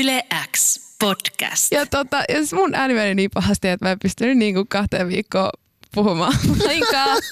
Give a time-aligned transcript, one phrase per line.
[0.00, 1.72] Yle X podcast.
[1.72, 4.68] Ja, tota, ja siis mun ääni meni niin pahasti, että mä en pystynyt niin kuin
[4.68, 5.50] kahteen viikkoon
[5.94, 6.32] puhumaan
[6.66, 7.22] lainkaan.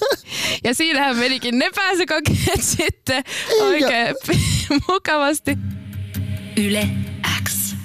[0.63, 3.23] Ja siinähän menikin ne pääsykokeet sitten
[3.61, 4.15] oikein
[4.89, 5.57] mukavasti.
[6.57, 6.87] Yle
[7.43, 7.75] X.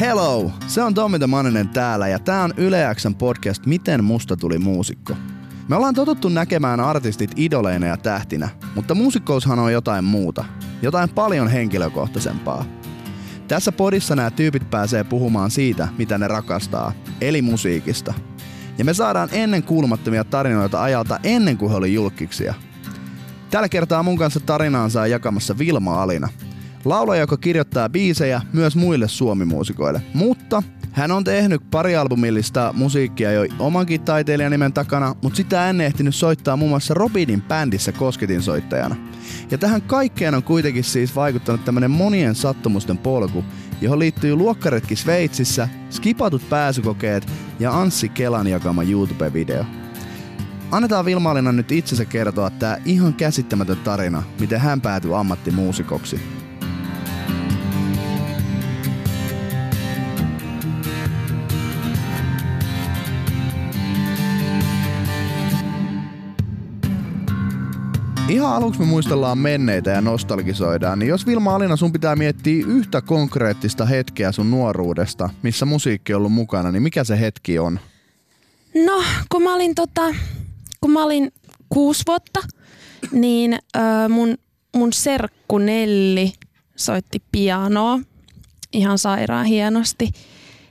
[0.00, 0.52] Hello!
[0.66, 5.16] Se on Tommi Maninen täällä ja tää on Yle Xn podcast Miten musta tuli muusikko.
[5.68, 10.44] Me ollaan totuttu näkemään artistit idoleina ja tähtinä, mutta muusikkoushan on jotain muuta.
[10.82, 12.64] Jotain paljon henkilökohtaisempaa.
[13.48, 18.14] Tässä podissa nämä tyypit pääsee puhumaan siitä, mitä ne rakastaa, eli musiikista.
[18.78, 22.54] Ja me saadaan ennen kuulumattomia tarinoita ajalta ennen kuin he oli julkiksia.
[23.50, 26.28] Tällä kertaa mun kanssa tarinaansa jakamassa Vilma Alina.
[26.84, 33.46] Laulaja, joka kirjoittaa biisejä myös muille suomimuusikoille, mutta hän on tehnyt pari albumillista musiikkia jo
[33.58, 38.96] omankin taiteilijanimen takana, mutta sitä ennen ehtinyt soittaa muun muassa Robinin bändissä kosketin soittajana.
[39.50, 43.44] Ja tähän kaikkeen on kuitenkin siis vaikuttanut tämmönen monien sattumusten polku,
[43.80, 47.28] johon liittyy luokkaretki Sveitsissä, skipatut pääsykokeet
[47.60, 49.64] ja Anssi Kelan jakama YouTube-video.
[50.70, 56.41] Annetaan Vilmaalina nyt itsensä kertoa tämä ihan käsittämätön tarina, miten hän päätyi ammattimuusikoksi.
[68.28, 73.00] Ihan aluksi me muistellaan menneitä ja nostalgisoidaan, niin jos Vilma Alina sun pitää miettiä yhtä
[73.00, 77.80] konkreettista hetkeä sun nuoruudesta, missä musiikki on ollut mukana, niin mikä se hetki on?
[78.86, 80.02] No, kun mä olin, tota,
[80.80, 81.32] kun mä olin
[81.68, 82.40] kuusi vuotta,
[83.12, 84.38] niin ö, mun,
[84.76, 86.32] mun serkku Nelli
[86.76, 88.00] soitti pianoa
[88.72, 90.10] ihan sairaan hienosti.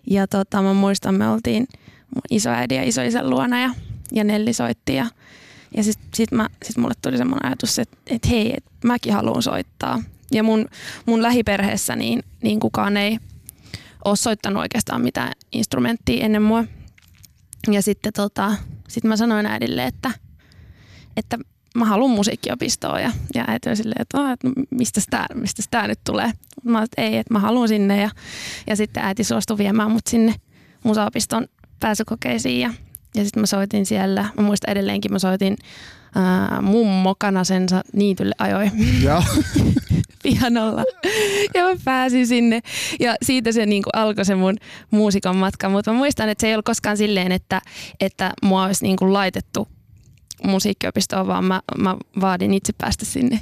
[0.09, 1.67] Ja tota, mä muistan, me oltiin
[2.15, 3.69] mun isoäidin ja isoisän luona ja,
[4.11, 5.05] ja Nelli soitti ja
[5.77, 9.43] ja sitten sit, mä, sit mulle tuli semmoinen ajatus, että et hei, et mäkin haluan
[9.43, 10.03] soittaa.
[10.31, 10.67] Ja mun,
[11.05, 13.17] mun lähiperheessä niin, niin kukaan ei
[14.05, 16.63] ole soittanut oikeastaan mitään instrumenttia ennen mua.
[17.71, 18.55] Ja sitten tota,
[18.87, 20.11] sit mä sanoin äidille, että,
[21.17, 21.37] että
[21.75, 25.99] mä haluan musiikkiopistoon ja, ja äiti oli silleen, että, että mistä tämä mistä tää nyt
[26.03, 26.31] tulee.
[26.63, 28.09] Mä olin, että ei, että mä haluan sinne ja,
[28.67, 30.35] ja sitten äiti suostui viemään mut sinne
[30.83, 31.47] musaopiston
[31.79, 32.73] pääsykokeisiin ja
[33.15, 35.57] ja sitten mä soitin siellä, mä muistan edelleenkin, mä soitin
[36.15, 38.71] ää, mummo Kanasensa niitylle ajoi.
[39.03, 39.23] Joo.
[40.23, 40.83] pianolla.
[41.53, 42.61] Ja mä pääsin sinne.
[42.99, 44.57] Ja siitä se niin kuin alkoi se mun
[44.91, 45.69] muusikon matka.
[45.69, 47.61] Mutta mä muistan, että se ei ollut koskaan silleen, että,
[47.99, 49.67] että mua olisi niin kuin laitettu
[50.43, 53.39] musiikkiopistoon, vaan mä, mä vaadin itse päästä sinne.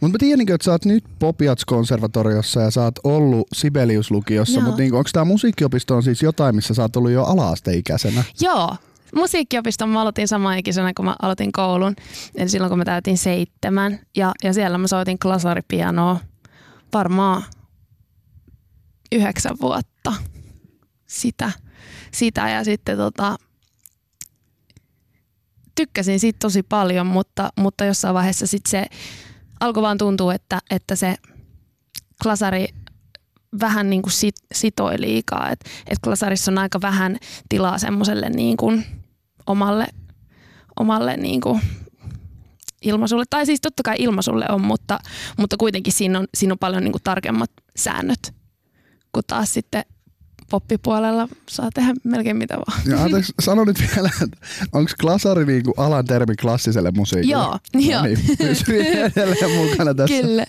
[0.00, 4.96] Mutta mä tiedän, että sä oot nyt Popiats-konservatoriossa ja sä oot ollut Sibelius-lukiossa, mutta niinku,
[4.96, 8.24] onko tämä musiikkiopisto on siis jotain, missä sä oot ollut jo ala-asteikäisenä?
[8.40, 8.76] Joo,
[9.14, 11.96] musiikkiopiston mä aloitin samaikisenä, kun mä aloitin koulun.
[12.34, 13.98] Eli silloin, kun mä täytin seitsemän.
[14.16, 16.20] Ja, ja siellä mä soitin klasaripianoa
[16.92, 17.42] varmaan
[19.12, 20.12] yhdeksän vuotta.
[21.06, 21.52] Sitä.
[22.12, 23.36] Sitä ja sitten tota,
[25.74, 28.86] tykkäsin siitä tosi paljon, mutta, mutta jossain vaiheessa sitten se
[29.60, 31.16] alkoi vaan tuntua, että, että se
[32.22, 32.68] klasari
[33.60, 35.50] vähän niin kuin sit, sitoi liikaa.
[35.50, 37.16] Et, et klasarissa on aika vähän
[37.48, 38.86] tilaa semmoiselle niin kuin
[39.46, 39.86] omalle,
[40.80, 41.60] omalle niin kuin
[42.82, 43.24] ilmaisulle.
[43.30, 44.98] Tai siis totta kai ilmaisulle on, mutta,
[45.38, 48.34] mutta kuitenkin siinä on, siinä on paljon niin kuin tarkemmat säännöt,
[49.12, 49.84] kun taas sitten
[50.50, 52.80] poppipuolella saa tehdä melkein mitä vaan.
[52.86, 54.36] Ja anteeksi, sano nyt vielä, että
[54.72, 57.32] onko klasari niinku alan termi klassiselle musiikille?
[57.32, 58.02] Joo, no joo.
[58.02, 58.18] Niin,
[59.16, 60.22] edelleen mukana tässä.
[60.22, 60.46] Kyllä.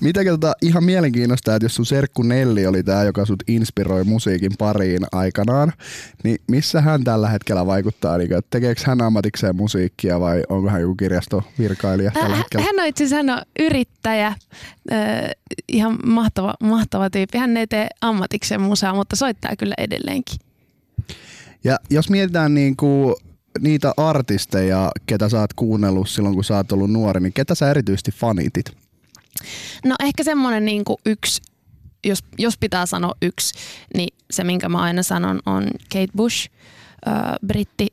[0.00, 4.52] Mitä tota, ihan mielenkiinnosta, että jos sun serkku Nelli oli tämä, joka sut inspiroi musiikin
[4.58, 5.72] pariin aikanaan,
[6.24, 8.18] niin missä hän tällä hetkellä vaikuttaa?
[8.18, 12.66] Niin, että tekeekö hän ammatikseen musiikkia vai onko hän joku kirjastovirkailija tällä hetkellä?
[12.66, 14.36] Hän on itse asiassa hän on yrittäjä, äh,
[15.68, 17.38] ihan mahtava, mahtava tyyppi.
[17.38, 20.38] Hän ei tee ammatikseen musaa, mutta soittaa kyllä edelleenkin.
[21.64, 23.14] Ja jos mietitään niin kuin
[23.60, 27.70] niitä artisteja, ketä sä oot kuunnellut silloin, kun sä oot ollut nuori, niin ketä sä
[27.70, 28.81] erityisesti fanitit?
[29.84, 31.42] No ehkä semmoinen niin yksi,
[32.04, 33.54] jos, jos pitää sanoa yksi,
[33.96, 36.50] niin se minkä mä aina sanon on Kate Bush,
[37.08, 37.14] äh,
[37.46, 37.86] britti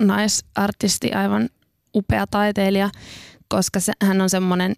[0.00, 1.48] naisartisti, aivan
[1.94, 2.90] upea taiteilija,
[3.48, 4.74] koska se, hän on semmoinen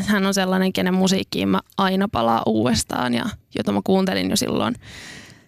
[0.00, 3.24] hän on sellainen, kenen musiikkiin mä aina palaa uudestaan ja
[3.58, 4.74] jota mä kuuntelin jo silloin,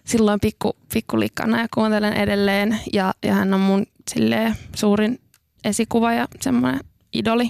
[0.03, 2.79] silloin pikku, pikkulikkana ja kuuntelen edelleen.
[2.93, 5.19] Ja, ja hän on mun silleen, suurin
[5.63, 6.79] esikuva ja semmoinen
[7.13, 7.49] idoli.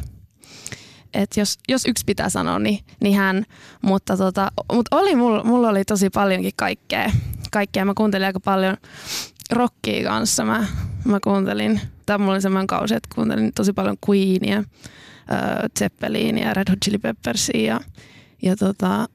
[1.16, 3.44] Et jos, jos yksi pitää sanoa, niin, niin hän.
[3.82, 7.12] Mutta, tota, mutta oli, mulla, mulla oli tosi paljonkin kaikkea.
[7.52, 7.86] kaikkea.
[7.86, 8.78] Mä kuuntelin aika paljon
[9.52, 10.46] rockia kanssa.
[10.46, 10.66] Mä,
[11.06, 14.64] mä kuuntelin, tai mulla oli semmoinen kausi, että kuuntelin tosi paljon Queenia
[15.80, 17.80] Zeppelinia ja Red Hot Chili Peppersia ja,
[18.42, 19.08] ja tota,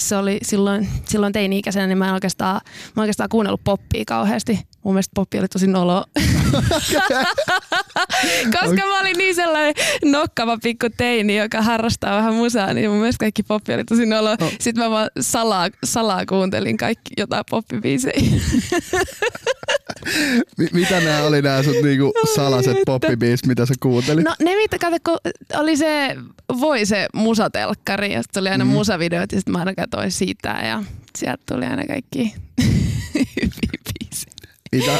[0.00, 4.60] se oli silloin, silloin teini-ikäisenä, niin mä en oikeastaan, mä en oikeastaan kuunnellut poppia kauheasti.
[4.84, 6.04] Mun mielestä poppi oli tosi nolo.
[8.60, 9.74] Koska mä olin niin sellainen
[10.04, 14.36] nokkava pikku teini, joka harrastaa vähän musaa, niin mun mielestä kaikki poppi oli tosi nolo.
[14.40, 14.50] No.
[14.60, 18.22] Sitten mä vaan salaa, salaa kuuntelin kaikki jotain poppibiisejä.
[20.58, 24.24] Mi- mitä nämä oli nämä sun niinku salaset poppibiisit, mitä sä kuuntelit?
[24.24, 25.18] No ne mitä, kato, kun
[25.54, 26.16] oli se,
[26.60, 28.70] voi se musatelkkari ja sitten oli aina mm.
[28.70, 30.82] musavideot ja sitten mä aina katsoin siitä ja
[31.18, 32.34] sieltä tuli aina kaikki.
[34.72, 34.98] Mitä,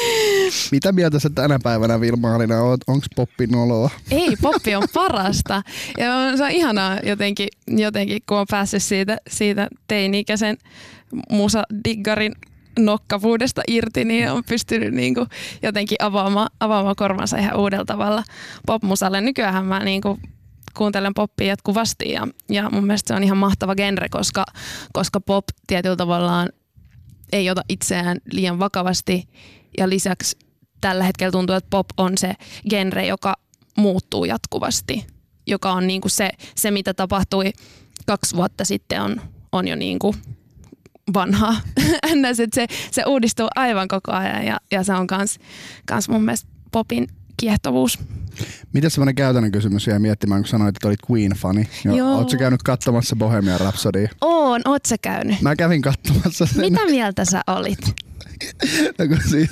[0.72, 2.80] mitä mieltä sä tänä päivänä Vilma-Alina oot?
[2.86, 3.90] Onks poppi noloa?
[4.10, 5.62] Ei, poppi on parasta.
[5.98, 10.56] Ja se on ihanaa jotenkin, jotenkin kun on päässyt siitä, siitä teini-ikäisen
[11.30, 12.32] musadiggarin
[12.78, 15.26] nokkavuudesta irti, niin on pystynyt niinku
[15.62, 18.22] jotenkin avaamaan, avaamaan korvansa ihan uudella tavalla
[18.66, 19.20] popmusalle.
[19.20, 20.18] Nykyään mä niinku
[20.74, 24.44] kuuntelen poppia jatkuvasti ja, ja mun mielestä se on ihan mahtava genre, koska,
[24.92, 26.48] koska pop tietyllä tavallaan
[27.32, 29.28] ei ota itseään liian vakavasti
[29.78, 30.36] ja lisäksi
[30.80, 32.34] tällä hetkellä tuntuu, että pop on se
[32.70, 33.34] genre, joka
[33.76, 35.06] muuttuu jatkuvasti,
[35.46, 37.52] joka on niinku se, se, mitä tapahtui
[38.06, 39.20] kaksi vuotta sitten on,
[39.52, 40.14] on jo niinku
[41.14, 41.60] vanhaa.
[42.14, 42.40] Ns.
[42.44, 45.38] että se, se uudistuu aivan koko ajan ja, ja se on kans,
[45.86, 47.98] kans mun mielestä popin kiehtovuus.
[48.72, 51.68] Miten semmoinen käytännön kysymys jäi miettimään, kun sanoit, että olit Queen-fani?
[51.84, 52.14] Jo, Joo.
[52.18, 54.08] Ootko käynyt katsomassa Bohemian Rhapsodia?
[54.20, 55.40] Oon, oot sä käynyt?
[55.40, 56.60] Mä kävin katsomassa sen.
[56.72, 57.78] Mitä mieltä sä olit?
[58.98, 59.50] No kun siis,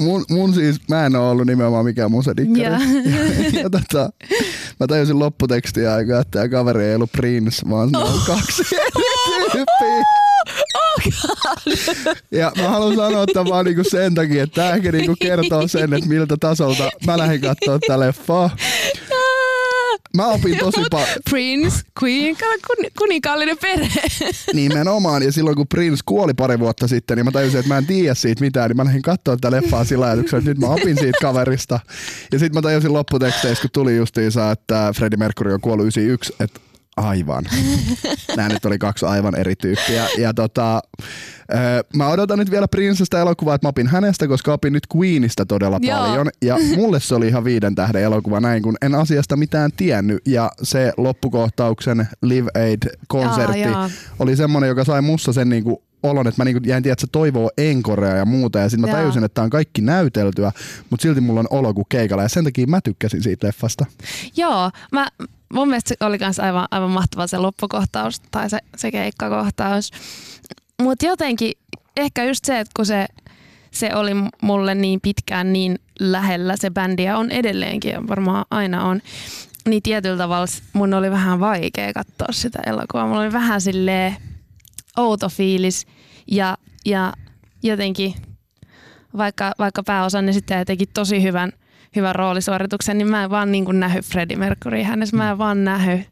[0.00, 2.64] mun, mun siis, mä en oo ollut nimenomaan mikään musadikkari.
[2.64, 2.74] Joo.
[3.54, 4.10] Ja, ja tota,
[4.80, 10.25] mä tajusin lopputekstiä aikaa, että tämä kaveri ei ollut Prince, vaan on kaksi eri tyyppiä.
[12.30, 15.92] Ja mä haluan sanoa tämän vaan niinku sen takia, että tämä ehkä niinku kertoo sen,
[15.92, 18.56] että miltä tasolta mä lähdin katsoa tätä leffaa.
[20.16, 21.08] Mä opin tosi paljon.
[21.30, 22.36] Prince, Queen,
[22.66, 24.00] kun, kuninkaallinen perhe.
[24.52, 27.86] Nimenomaan, ja silloin kun Prince kuoli pari vuotta sitten, niin mä tajusin, että mä en
[27.86, 30.98] tiedä siitä mitään, niin mä lähdin katsoa tätä leffaa sillä ajatuksella, että nyt mä opin
[30.98, 31.80] siitä kaverista.
[32.32, 36.60] Ja sitten mä tajusin lopputeksteissä, kun tuli justiinsa, että Freddie Mercury on kuollut 91, että
[36.96, 37.44] aivan.
[38.36, 40.06] Nämä nyt oli kaksi aivan eri tyyppiä.
[40.18, 40.80] Ja tota,
[41.52, 45.46] ö, mä odotan nyt vielä Princestä elokuvaa, että mä opin hänestä, koska opin nyt Queenista
[45.46, 45.98] todella Joo.
[45.98, 46.30] paljon.
[46.42, 50.22] Ja mulle se oli ihan viiden tähden elokuva näin, kun en asiasta mitään tiennyt.
[50.26, 53.68] Ja se loppukohtauksen Live Aid-konsertti
[54.18, 57.12] oli semmoinen, joka sai musta sen niinku olon, että mä niinku jäin tiedä, että se
[57.12, 58.58] toivoo enkorea ja muuta.
[58.58, 60.52] Ja sitten mä tajusin, että tää on kaikki näyteltyä,
[60.90, 62.22] mutta silti mulla on olo kuin keikalla.
[62.22, 63.86] Ja sen takia mä tykkäsin siitä leffasta.
[64.36, 65.06] Joo, mä,
[65.52, 69.90] mun mielestä se oli kans aivan, aivan mahtava se loppukohtaus tai se, se keikkakohtaus.
[70.82, 71.52] Mutta jotenkin
[71.96, 73.06] ehkä just se, että kun se,
[73.70, 74.12] se oli
[74.42, 79.00] mulle niin pitkään niin lähellä se bändi ja on edelleenkin ja varmaan aina on,
[79.68, 83.06] niin tietyllä tavalla mun oli vähän vaikea katsoa sitä elokuvaa.
[83.06, 84.16] Mulla oli vähän silleen
[84.96, 85.86] outo fiilis
[86.26, 87.12] ja, ja
[87.62, 88.14] jotenkin
[89.16, 91.52] vaikka, vaikka pääosan esittäjä teki tosi hyvän,
[91.96, 95.16] hyvän roolisuorituksen, niin mä en vaan niin nähy Freddie Mercury hänessä.
[95.16, 96.04] Mä en vaan nähy,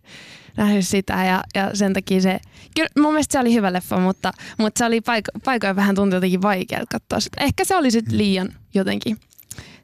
[0.57, 2.41] nähy sitä ja, ja sen takia se,
[2.77, 6.17] kyllä mun mielestä se oli hyvä leffa, mutta, mutta se oli paiko, paikoin vähän tuntui
[6.17, 7.45] jotenkin vaikealta katsoa sitä.
[7.45, 9.17] Ehkä se oli sitten liian jotenkin,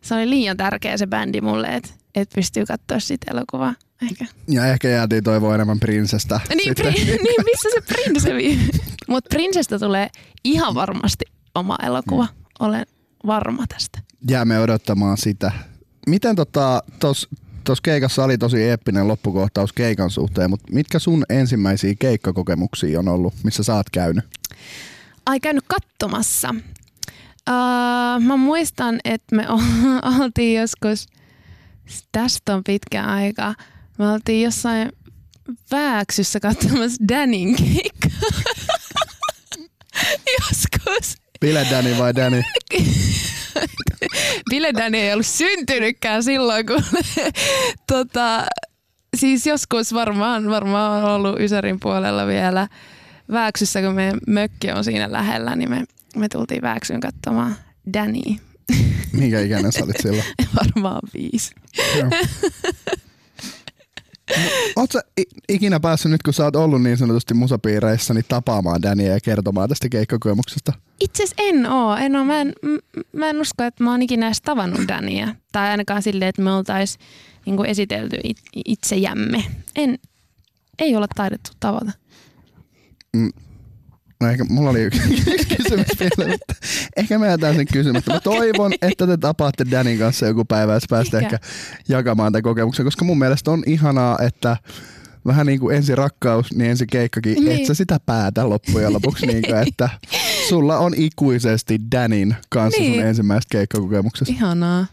[0.02, 3.74] se oli liian tärkeä se bändi mulle, että et pystyy katsoa sitä elokuvaa.
[4.02, 4.26] Ehkä.
[4.48, 6.40] Ja ehkä jäätiin toivoa enemmän Princestä.
[6.54, 6.90] Niin, pri,
[7.24, 8.60] niin missä se Prince
[9.08, 10.08] Mutta Princestä tulee
[10.44, 12.28] ihan varmasti oma elokuva.
[12.60, 12.86] Olen
[13.26, 13.98] varma tästä.
[14.30, 15.52] Jäämme odottamaan sitä.
[16.06, 17.28] Miten tota, tos,
[17.64, 23.34] tos keikassa oli tosi eeppinen loppukohtaus keikan suhteen, mutta mitkä sun ensimmäisiä keikkakokemuksia on ollut,
[23.44, 24.24] missä sä oot käynyt?
[25.26, 26.54] Ai käynyt katsomassa.
[27.50, 29.46] Uh, mä muistan, että me
[30.20, 31.06] oltiin joskus,
[32.12, 33.54] tästä on pitkä aika,
[33.98, 34.92] me oltiin jossain
[35.70, 38.30] Vääksyssä katsomassa Danin keikkaa.
[40.38, 41.16] joskus.
[41.40, 42.42] Bile Danny vai Danny?
[44.50, 46.84] Ville Danny ei ollut syntynytkään silloin, kun
[47.86, 48.46] tota,
[49.16, 52.68] siis joskus varmaan, varmaan on ollut Ysärin puolella vielä
[53.32, 55.84] Vääksyssä, kun meidän mökki on siinä lähellä, niin me,
[56.16, 57.56] me tultiin Vääksyyn katsomaan
[57.92, 58.36] Danny.
[59.12, 60.24] Minkä ikäinen sä olit silloin?
[60.64, 61.54] Varmaan viisi.
[65.20, 69.20] I- ikinä päässyt nyt, kun sä oot ollut niin sanotusti musapiireissä, niin tapaamaan Dania ja
[69.20, 70.72] kertomaan tästä keikkakokemuksesta?
[71.00, 71.96] Itse asiassa en oo.
[71.96, 72.24] En oo.
[72.24, 72.52] Mä, en,
[73.12, 75.34] mä en usko, että mä oon ikinä edes tavannut Dania.
[75.52, 76.98] Tai ainakaan silleen, että me oltais
[77.46, 79.44] niinku esitelty it, itsejämme.
[79.76, 79.98] En,
[80.78, 81.92] ei olla taidettu tavata.
[84.20, 85.00] No ehkä mulla oli yksi,
[85.34, 86.54] yksi kysymys vielä, mutta
[86.96, 88.12] ehkä me jätän sen kysymättä.
[88.12, 91.36] Mä toivon, että te tapaatte Danin kanssa joku päivä, jos päästä ehkä.
[91.36, 91.48] Ehkä.
[91.88, 94.56] jakamaan tämän kokemuksen, koska mun mielestä on ihanaa, että
[95.26, 97.60] vähän niin kuin ensi rakkaus, niin ensi keikkakin, niin.
[97.60, 99.88] Et sä sitä päätä loppujen lopuksi, niin kuin, että
[100.48, 102.94] sulla on ikuisesti Danin kanssa niin.
[102.94, 104.32] sun ensimmäisestä keikkakokemuksesta.
[104.32, 104.86] Ihanaa.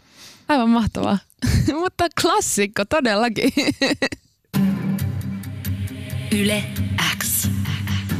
[0.48, 1.18] Aivan mahtavaa.
[1.80, 3.52] Mutta klassikko todellakin.
[6.32, 6.64] Yle
[7.22, 7.48] X.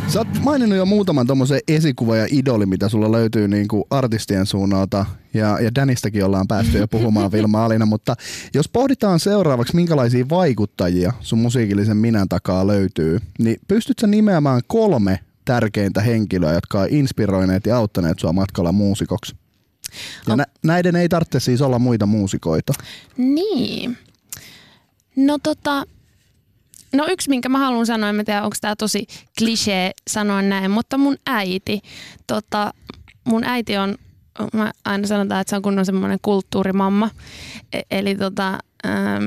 [0.08, 4.46] Sä oot maininnut jo muutaman tommosen esikuva ja idoli, mitä sulla löytyy niin kuin artistien
[4.46, 5.06] suunnalta.
[5.34, 8.14] Ja, ja Danistäkin ollaan päästy jo puhumaan Vilma Alina, mutta
[8.54, 16.00] jos pohditaan seuraavaksi, minkälaisia vaikuttajia sun musiikillisen minän takaa löytyy, niin pystytkö nimeämään kolme tärkeintä
[16.00, 19.36] henkilöä, jotka on inspiroineet ja auttaneet sua matkalla muusikoksi?
[20.26, 22.72] Ja On- nä- näiden ei tarvitse siis olla muita muusikoita.
[23.16, 23.98] Niin.
[25.16, 25.84] No tota,
[26.92, 29.06] no yksi minkä mä haluan sanoa, en tiedä onko tämä tosi
[29.38, 31.80] klisee sanoa näin, mutta mun äiti,
[32.26, 32.74] tota,
[33.24, 33.94] mun äiti on,
[34.52, 37.10] mä aina sanotaan, että se on kunnon semmoinen kulttuurimamma,
[37.72, 39.24] E- eli tota, ähm,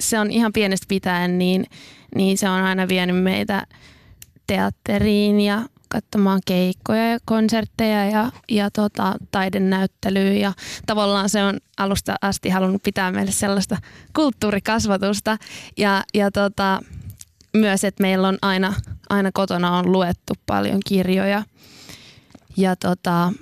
[0.00, 1.66] se on ihan pienestä pitäen, niin,
[2.14, 3.66] niin se on aina vienyt meitä
[4.46, 5.62] teatteriin ja
[5.94, 10.32] katsomaan keikkoja ja konsertteja ja, ja tota, taidenäyttelyä.
[10.32, 10.52] Ja
[10.86, 13.76] tavallaan se on alusta asti halunnut pitää meille sellaista
[14.16, 15.36] kulttuurikasvatusta.
[15.76, 16.80] Ja, ja tota,
[17.56, 18.74] myös, että meillä on aina,
[19.10, 21.42] aina kotona on luettu paljon kirjoja.
[22.56, 23.32] Ja, tota,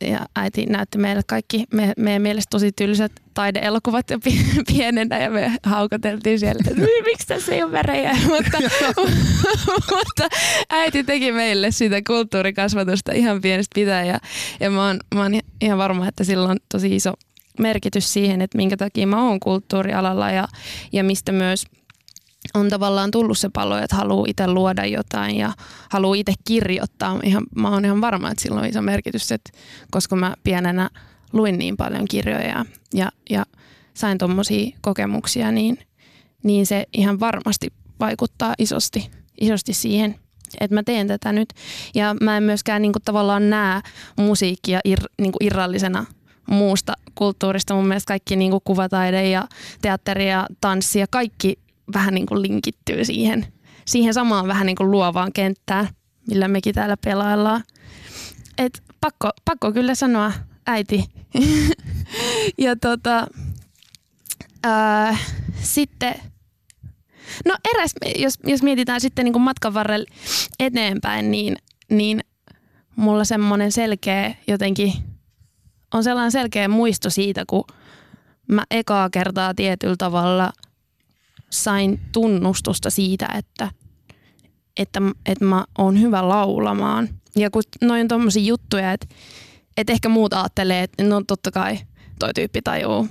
[0.00, 5.30] ja äiti näytti meille kaikki me, meidän mielestä tosi tylsät taideelokuvat jo pi- pienenä ja
[5.30, 8.16] me haukoteltiin siellä, että "Ui, miksi tässä ei ole värejä.
[8.32, 8.58] mutta,
[9.96, 10.28] mutta
[10.70, 14.18] äiti teki meille sitä kulttuurikasvatusta ihan pienestä pitäen ja,
[14.60, 17.12] ja mä, oon, mä oon ihan varma, että sillä on tosi iso
[17.60, 20.48] merkitys siihen, että minkä takia mä oon kulttuurialalla ja,
[20.92, 21.64] ja mistä myös
[22.56, 25.52] on tavallaan tullut se palo, että haluaa itse luoda jotain ja
[25.90, 27.20] haluaa itse kirjoittaa.
[27.22, 29.50] Ihan, mä oon ihan varma, että sillä on iso merkitys, että
[29.90, 30.90] koska mä pienenä
[31.32, 33.46] luin niin paljon kirjoja ja, ja
[33.94, 35.78] sain tuommoisia kokemuksia, niin,
[36.42, 39.10] niin se ihan varmasti vaikuttaa isosti,
[39.40, 40.14] isosti siihen,
[40.60, 41.48] että mä teen tätä nyt.
[41.94, 43.80] Ja mä en myöskään niin kuin, tavallaan näe
[44.16, 46.04] musiikkia ir, niin kuin irrallisena
[46.50, 47.74] muusta kulttuurista.
[47.74, 49.48] Mun mielestä kaikki niin kuin kuvataide ja
[49.82, 53.46] teatteri ja tanssi ja kaikki vähän niin kuin linkittyy siihen,
[53.84, 55.88] siihen samaan vähän niin kuin luovaan kenttään,
[56.28, 57.62] millä mekin täällä pelaillaan.
[58.58, 60.32] Et pakko, pakko kyllä sanoa
[60.66, 61.04] äiti.
[62.64, 63.26] ja tota,
[64.64, 65.16] ää,
[65.62, 66.14] sitten,
[67.44, 70.06] no eräs, jos, jos mietitään sitten niin kuin matkan varrella
[70.58, 71.56] eteenpäin, niin,
[71.90, 72.20] niin
[72.96, 74.92] mulla semmoinen selkeä jotenkin,
[75.94, 77.64] on sellainen selkeä muisto siitä, kun
[78.48, 80.52] mä ekaa kertaa tietyllä tavalla
[81.50, 83.70] sain tunnustusta siitä, että,
[84.76, 87.08] että, että mä oon hyvä laulamaan.
[87.36, 89.06] Ja kun noin on tommosia juttuja, että,
[89.76, 91.78] että ehkä muut ajattelee, että no totta kai
[92.18, 93.08] toi tyyppi tajuu.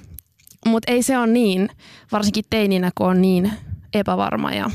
[0.66, 1.70] Mutta ei se ole niin,
[2.12, 3.52] varsinkin teininä, kun on niin
[3.94, 4.70] epävarma ja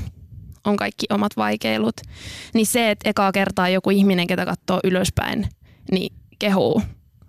[0.64, 1.96] on kaikki omat vaikeilut.
[2.54, 5.48] Niin se, että ekaa kertaa joku ihminen, ketä katsoo ylöspäin,
[5.90, 6.82] niin kehuu,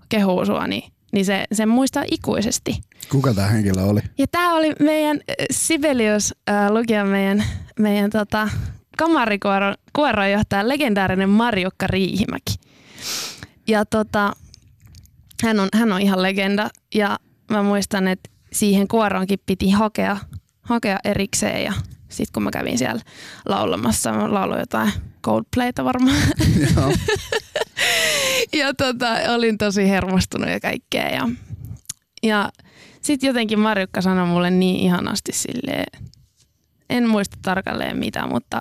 [0.09, 2.81] kehuu sua, niin, niin se, sen muistaa ikuisesti.
[3.10, 4.00] Kuka tämä henkilö oli?
[4.17, 7.43] Ja tämä oli meidän äh, Sibelius äh, lukija, meidän,
[7.79, 8.50] meidän tota,
[8.98, 12.55] kamarikuoron kuoronjohtaja, legendaarinen Marjukka Riihimäki.
[13.67, 14.34] Ja tota,
[15.43, 17.20] hän, on, hän on ihan legenda ja
[17.51, 20.17] mä muistan, että siihen kuoroonkin piti hakea,
[20.62, 21.74] hakea erikseen ja
[22.10, 23.01] sitten kun mä kävin siellä
[23.46, 24.91] laulamassa, mä lauloin jotain
[25.24, 26.17] Coldplayta varmaan.
[26.75, 26.93] Joo.
[28.60, 31.10] ja tota, olin tosi hermostunut ja kaikkea.
[31.10, 31.29] Ja,
[32.24, 32.51] ja
[33.01, 36.01] sitten jotenkin Marjukka sanoi mulle niin ihanasti silleen,
[36.89, 38.60] en muista tarkalleen mitä, mutta,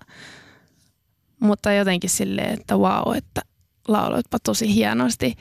[1.41, 3.41] mutta jotenkin silleen, että wow, että
[3.89, 5.35] lauloitpa tosi hienosti.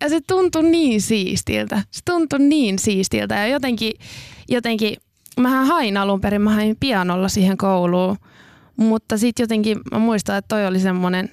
[0.00, 1.82] Ja se tuntui niin siistiltä.
[1.90, 3.92] Se tuntui niin siistiltä ja jotenkin,
[4.48, 4.96] jotenkin
[5.40, 8.16] mähän hain alun perin, mä hain pianolla siihen kouluun,
[8.76, 11.30] mutta sitten jotenkin mä muistan, että toi oli semmoinen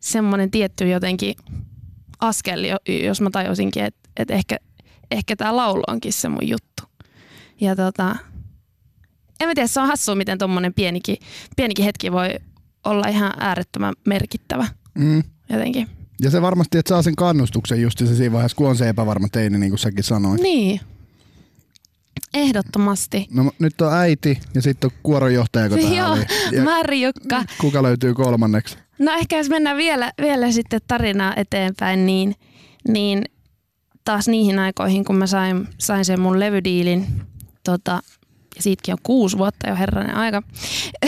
[0.00, 1.34] semmoinen tietty jotenkin
[2.20, 4.56] askel, jo- jos mä tajusinkin, että, että ehkä,
[5.10, 6.82] ehkä tämä laulu onkin se mun juttu.
[7.60, 8.16] Ja tota,
[9.40, 11.16] en mä tiedä, se on hassua, miten tuommoinen pienikin,
[11.56, 12.34] pienikin hetki voi
[12.84, 14.66] olla ihan äärettömän merkittävä
[14.98, 15.22] Mm.
[15.48, 15.88] jotenkin.
[16.20, 19.28] Ja se varmasti, että saa sen kannustuksen just se siinä vaiheessa, kun on se epävarma
[19.32, 20.40] teini, niin kuin säkin sanoit.
[20.42, 20.80] Niin.
[22.34, 23.26] Ehdottomasti.
[23.30, 26.24] No nyt on äiti ja sitten on kuoronjohtaja, kun Joo, oli.
[26.52, 27.44] Ja Marjukka.
[27.60, 28.76] kuka löytyy kolmanneksi?
[28.98, 32.34] No ehkä jos mennään vielä, vielä sitten tarinaa eteenpäin, niin,
[32.88, 33.24] niin
[34.06, 37.06] taas niihin aikoihin, kun mä sain, sain sen mun levydiilin,
[37.64, 38.00] tota,
[38.56, 40.42] ja siitäkin on kuusi vuotta jo herranen aika,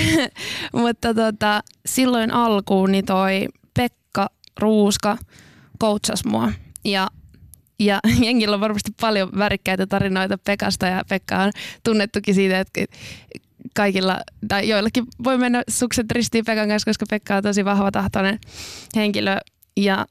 [0.82, 4.26] mutta tota, silloin alkuun niin toi Pekka
[4.60, 5.18] Ruuska
[5.80, 6.52] coachas mua.
[6.84, 7.08] Ja,
[7.80, 11.52] ja jengillä on varmasti paljon värikkäitä tarinoita Pekasta ja Pekka on
[11.84, 12.84] tunnettukin siitä, että
[13.74, 18.38] kaikilla, tai joillakin voi mennä sukset ristiin Pekan kanssa, koska Pekka on tosi vahva tahtoinen
[18.96, 19.38] henkilö.
[19.76, 20.06] Ja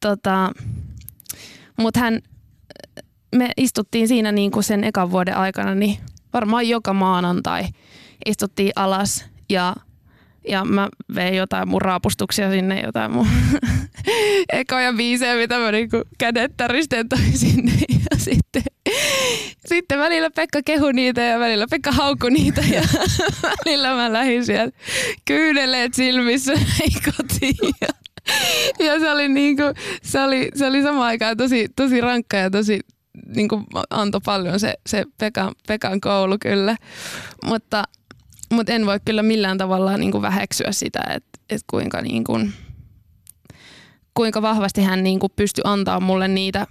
[0.00, 0.52] tota,
[1.78, 2.20] mutta hän,
[3.34, 5.98] me istuttiin siinä niin kuin sen ekan vuoden aikana, niin
[6.32, 7.64] varmaan joka maanantai
[8.26, 9.74] istuttiin alas ja
[10.48, 13.26] ja mä vein jotain mun raapustuksia sinne, jotain mun
[14.52, 17.72] ekoja biisejä, mitä mä niinku kädet täristeen toi sinne.
[18.10, 18.62] Ja sitten,
[19.66, 22.82] sitten välillä Pekka kehu niitä ja välillä Pekka hauku niitä ja
[23.42, 24.76] välillä mä lähdin sieltä
[25.24, 26.52] kyyneleet silmissä
[27.04, 27.74] kotiin.
[28.86, 29.62] Ja se oli, niinku,
[30.02, 32.80] se oli, se oli samaan aikaan tosi, tosi rankka ja tosi
[33.36, 36.76] niinku, antoi paljon se, se Pekan, Pekan koulu kyllä.
[37.44, 37.84] Mutta
[38.50, 42.52] mutta en voi kyllä millään tavalla niin kuin väheksyä sitä, että et kuinka, niin kuin,
[44.14, 46.66] kuinka vahvasti hän niin kuin pystyi antaa mulle niitä,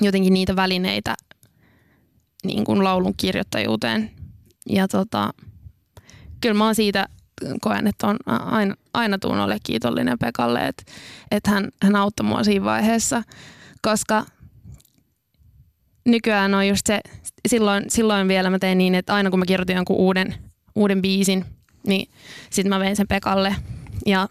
[0.00, 1.14] jotenkin niitä välineitä
[2.44, 4.10] niin kuin laulun kirjoittajuuteen.
[4.68, 5.34] Ja tota,
[6.40, 7.08] kyllä mä oon siitä
[7.60, 10.82] koen, että on aina, aina tuun ole kiitollinen Pekalle, että,
[11.30, 13.22] että hän, hän auttoi mua siinä vaiheessa,
[13.82, 14.26] koska
[16.04, 17.00] nykyään on just se,
[17.48, 20.34] silloin, silloin vielä mä tein niin, että aina kun mä kirjoitin jonkun uuden
[20.74, 21.44] uuden biisin,
[21.86, 22.08] niin
[22.50, 23.56] sitten mä vein sen Pekalle.
[24.06, 24.28] Ja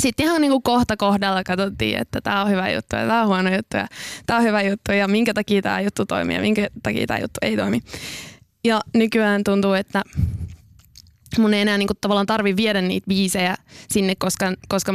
[0.00, 3.56] sitten ihan niinku kohta kohdalla katsottiin, että tämä on hyvä juttu ja tämä on huono
[3.56, 3.86] juttu ja
[4.26, 7.38] tämä on hyvä juttu ja minkä takia tämä juttu toimii ja minkä takia tämä juttu
[7.42, 7.80] ei toimi.
[8.64, 10.02] Ja nykyään tuntuu, että
[11.38, 13.56] mun ei enää niinku tavallaan tarvi viedä niitä biisejä
[13.90, 14.92] sinne, koska, koska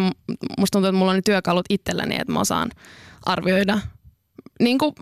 [0.58, 2.72] musta tuntuu, että mulla on ne työkalut itselläni, että mä osaan
[3.26, 3.80] arvioida
[4.60, 4.94] niinku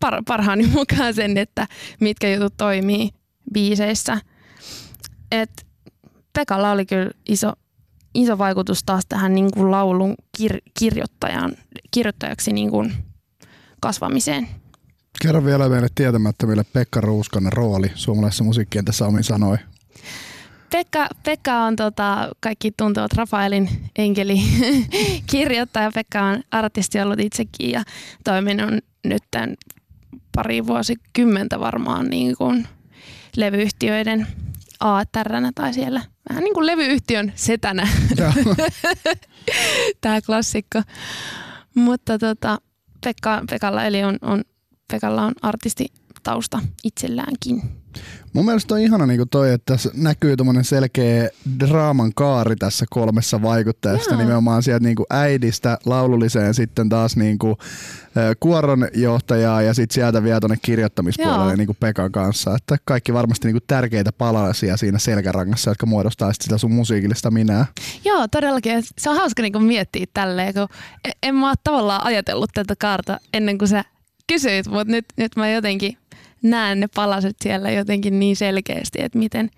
[0.00, 1.66] par, parhaani mukaan sen, että
[2.00, 3.10] mitkä jutut toimii
[3.52, 4.20] biiseissä–
[5.32, 5.66] et
[6.32, 7.52] Pekalla oli kyllä iso,
[8.14, 11.52] iso vaikutus taas tähän niin kuin laulun kir- kirjoittajan,
[11.90, 12.92] kirjoittajaksi niin kuin
[13.80, 14.48] kasvamiseen.
[15.22, 19.56] Kerro vielä meille tietämättömille Pekka Ruuskanen rooli suomalaisessa musiikkientässä omin sanoi.
[20.70, 24.40] Pekka, Pekka on tota, kaikki tuntevat Rafaelin enkeli
[25.30, 25.90] kirjoittaja.
[25.94, 27.82] Pekka on artisti ollut itsekin ja
[28.24, 28.70] toiminut
[29.04, 29.56] nyt tämän
[30.34, 32.68] pari vuosikymmentä varmaan niin kuin
[33.36, 34.26] levyyhtiöiden
[34.80, 37.88] ATRnä tai siellä vähän niin kuin levyyhtiön setänä.
[40.00, 40.82] Tämä klassikko.
[41.74, 42.58] Mutta tota,
[43.04, 44.44] Pekka, Pekalla, eli on, on,
[44.92, 47.79] Pekalla on artistitausta itselläänkin.
[48.32, 51.28] Mun mielestä on ihana niin toi, että tässä näkyy selkeä
[51.60, 54.14] draaman kaari tässä kolmessa vaikuttajasta.
[54.14, 54.20] Joo.
[54.20, 57.56] Nimenomaan sieltä niin äidistä laululliseen sitten taas niin kuin,
[58.40, 62.54] kuoron johtajaa ja sitten sieltä vielä tuonne kirjoittamispuolelle niin kuin Pekan kanssa.
[62.56, 67.66] Että kaikki varmasti niin kuin tärkeitä palasia siinä selkärangassa, jotka muodostaa sitä sun musiikillista minää.
[68.04, 68.82] Joo, todellakin.
[68.98, 70.68] Se on hauska niin kuin miettiä tälleen, kun
[71.04, 73.84] e- en mä ole tavallaan ajatellut tätä kaarta ennen kuin sä
[74.26, 75.96] kysyit, mutta nyt, nyt mä jotenkin
[76.42, 79.50] näen ne palaset siellä jotenkin niin selkeästi, että miten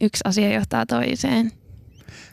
[0.00, 1.52] yksi asia johtaa toiseen.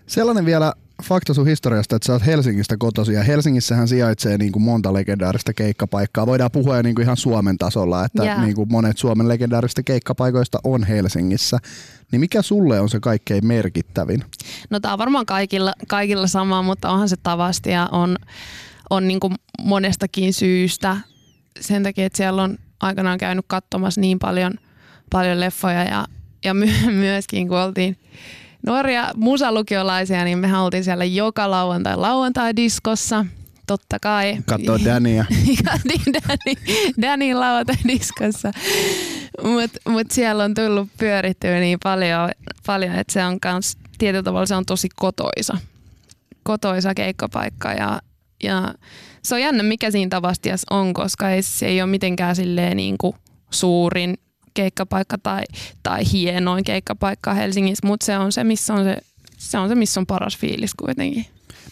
[0.08, 0.74] Sellainen vielä
[1.04, 5.54] fakta sun historiasta, että sä oot Helsingistä kotosi ja Helsingissähän sijaitsee niin kuin monta legendaarista
[5.54, 6.26] keikkapaikkaa.
[6.26, 8.42] Voidaan puhua jo niin kuin ihan Suomen tasolla, että yeah.
[8.42, 11.58] niin kuin monet Suomen legendaarista keikkapaikoista on Helsingissä.
[12.12, 14.24] Niin mikä sulle on se kaikkein merkittävin?
[14.70, 18.18] No tää on varmaan kaikilla, kaikilla sama, mutta onhan se tavasti ja on,
[18.90, 20.98] on niin kuin monestakin syystä.
[21.60, 24.54] Sen takia, että siellä on aikanaan käynyt katsomassa niin paljon,
[25.10, 26.06] paljon leffoja ja,
[26.46, 27.98] ja my- myöskin kun oltiin
[28.66, 33.26] nuoria musalukiolaisia, niin me oltiin siellä joka lauantai lauantai-diskossa.
[33.68, 34.38] Totta kai.
[34.46, 35.26] Katso Dania.
[35.66, 38.52] Katsoin lauantai-diskossa.
[39.44, 42.30] Mutta mut siellä on tullut pyörittyä niin paljon,
[42.66, 45.58] paljon että se on kans, tietyllä tavalla se on tosi kotoisa.
[46.44, 48.02] Kotoisa keikkapaikka ja,
[48.44, 48.74] ja
[49.24, 52.96] se on jännä, mikä siinä Tavastias on, koska ei, se ei ole mitenkään silleen niin
[52.98, 53.16] kuin
[53.50, 54.18] suurin
[54.54, 55.44] keikkapaikka tai,
[55.84, 58.98] tai hienoin keikkapaikka Helsingissä, mutta se on se, missä on se,
[59.38, 61.26] se on se, missä on paras fiilis kuitenkin.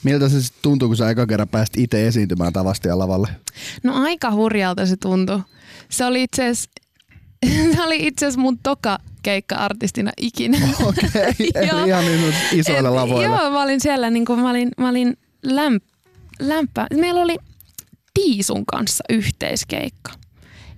[0.03, 3.27] Miltä se sitten tuntuu, kun sä eka kerran pääsit itse esiintymään Tavastian lavalle?
[3.83, 5.39] No aika hurjalta se tuntui.
[5.89, 6.69] Se oli itse asiassa
[7.75, 10.57] se oli itse asiassa mun toka keikka artistina ikinä.
[10.83, 11.09] Okei,
[11.49, 11.87] okay.
[11.87, 13.37] ihan niin isoilla lavoilla.
[13.37, 15.83] Joo, mä olin siellä, niin kuin, mä olin, mä olin lämp,
[16.39, 16.87] lämpää.
[16.93, 17.37] Meillä oli
[18.13, 20.11] Tiisun kanssa yhteiskeikka.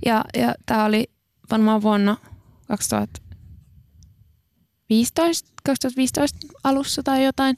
[0.06, 1.10] Ja, ja tämä oli
[1.52, 2.17] varmaan vuonna
[2.67, 7.58] 2015, 2015 alussa tai jotain.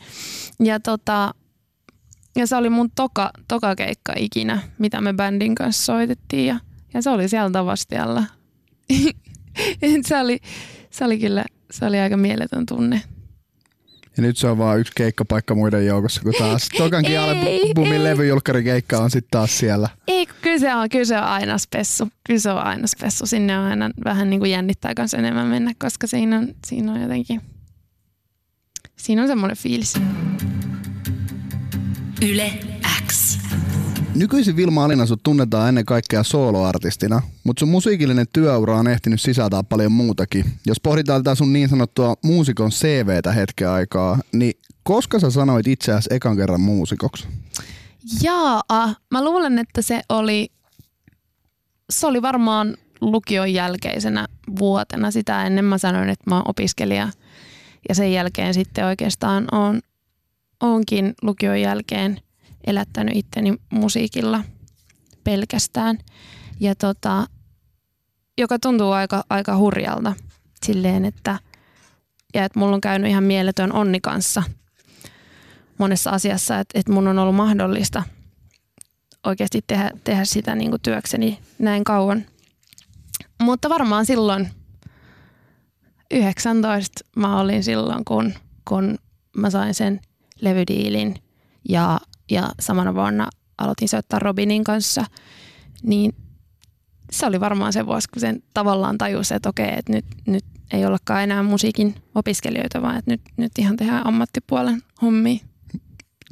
[0.60, 1.34] Ja, tota,
[2.36, 6.48] ja se oli mun toka, toka keikka ikinä, mitä me bändin kanssa soitettiin.
[6.48, 6.60] Ja,
[6.94, 8.24] ja se oli siellä Tavastialla.
[10.08, 10.40] se, oli,
[10.90, 13.02] se oli kyllä se oli aika mieletön tunne.
[14.22, 19.12] Ja nyt se on vaan yksi keikkapaikka muiden joukossa, kun taas tokankin albumin levyjulkkarikeikka on
[19.12, 19.90] sitten taas siellä.
[20.08, 22.08] Ei, kyllä se on, kyllä se on aina spessu.
[22.24, 23.26] Kyllä se on aina spessu.
[23.26, 27.02] Sinne on aina vähän niin kuin jännittää kanssa enemmän mennä, koska siinä on, siinä on
[27.02, 27.42] jotenkin,
[28.98, 29.94] siinä on semmoinen fiilis.
[32.22, 32.54] Yle
[33.08, 33.41] X.
[34.16, 39.64] Nykyisin Vilma Alina sut tunnetaan ennen kaikkea soloartistina, mutta sun musiikillinen työura on ehtinyt sisältää
[39.64, 40.46] paljon muutakin.
[40.66, 46.10] Jos pohditaan tätä sun niin sanottua muusikon CVtä hetken aikaa, niin koska sä sanoit itseäsi
[46.14, 47.28] ekan kerran muusikoksi?
[48.22, 48.64] Jaa,
[49.12, 50.50] mä luulen, että se oli,
[51.90, 54.28] se oli varmaan lukion jälkeisenä
[54.60, 55.12] vuotena.
[55.12, 57.10] Sitä ennen mä sanoin, että mä oon opiskelija.
[57.90, 59.82] Ja sen jälkeen sitten oikeastaan on,
[60.60, 62.18] onkin lukion jälkeen–
[62.68, 64.44] elättänyt itteni musiikilla
[65.24, 65.98] pelkästään.
[66.60, 67.28] Ja tota,
[68.38, 70.14] joka tuntuu aika, aika hurjalta
[70.66, 71.40] silleen, että,
[72.34, 74.44] ja että mulla on käynyt ihan mieletön onni kanssa
[75.78, 78.04] monessa asiassa, että, että mun on ollut mahdollista
[79.26, 82.26] oikeasti tehdä, tehdä sitä niin kuin työkseni näin kauan.
[83.42, 84.50] Mutta varmaan silloin
[86.12, 88.34] 19 mä olin silloin, kun,
[88.68, 88.98] kun
[89.38, 90.02] mä sain sen
[90.42, 91.16] levydiilin
[91.70, 92.00] ja
[92.32, 95.06] ja samana vuonna aloitin soittaa Robinin kanssa,
[95.84, 96.16] niin
[97.12, 100.86] se oli varmaan se vuosi, kun sen tavallaan tajusi, että okei, että nyt, nyt ei
[100.86, 105.40] ollakaan enää musiikin opiskelijoita, vaan että nyt, nyt ihan tehdään ammattipuolen hommia.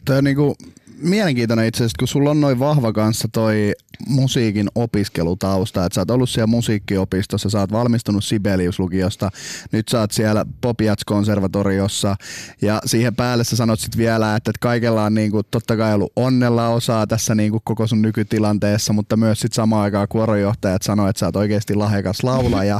[0.06, 0.56] Tämä niinku
[1.02, 3.74] mielenkiintoinen itse asiassa, kun sulla on noin vahva kanssa toi
[4.08, 9.30] musiikin opiskelutausta, että sä oot ollut siellä musiikkiopistossa, sä oot valmistunut Sibelius-lukiosta,
[9.72, 12.16] nyt sä oot siellä Popiats-konservatoriossa
[12.62, 16.70] ja siihen päälle sä sanot sit vielä, että kaikella on niinku, totta kai ollut onnella
[16.70, 21.26] osaa tässä niinku koko sun nykytilanteessa, mutta myös sit samaan aikaan kuorojohtajat sanoo, että sä
[21.26, 22.80] oot oikeasti lahjakas laulaja.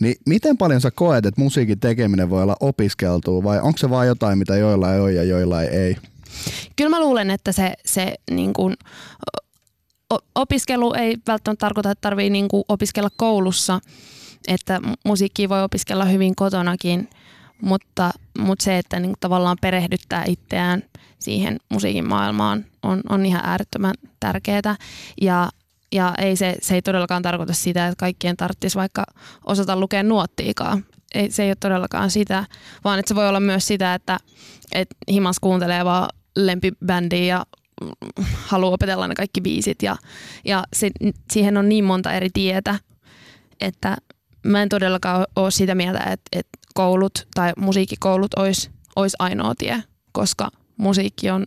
[0.00, 4.06] niin miten paljon sä koet, että musiikin tekeminen voi olla opiskeltua vai onko se vaan
[4.06, 5.96] jotain, mitä joilla ei ole ja joilla ei?
[6.76, 8.74] Kyllä mä luulen, että se, se niin kuin,
[10.34, 13.80] opiskelu ei välttämättä tarkoita, että tarvii niin kuin opiskella koulussa,
[14.48, 17.10] että musiikkia voi opiskella hyvin kotonakin,
[17.62, 20.82] mutta, mutta se, että niin kuin tavallaan perehdyttää itseään
[21.18, 24.76] siihen musiikin maailmaan on, on ihan äärettömän tärkeää.
[25.20, 25.48] Ja,
[25.92, 29.04] ja ei se, se ei todellakaan tarkoita sitä, että kaikkien tarvitsisi vaikka
[29.46, 30.80] osata lukea nuottiikaa.
[31.14, 32.44] Ei, se ei ole todellakaan sitä,
[32.84, 34.18] vaan että se voi olla myös sitä, että,
[34.72, 36.08] että himas kuuntelee vaan
[36.46, 37.46] lempibändiä ja
[38.46, 39.96] haluaa opetella ne kaikki biisit ja,
[40.44, 40.90] ja se,
[41.32, 42.78] siihen on niin monta eri tietä,
[43.60, 43.96] että
[44.46, 49.82] mä en todellakaan ole sitä mieltä, että, että koulut tai musiikkikoulut olisi, olisi ainoa tie,
[50.12, 51.46] koska musiikki on,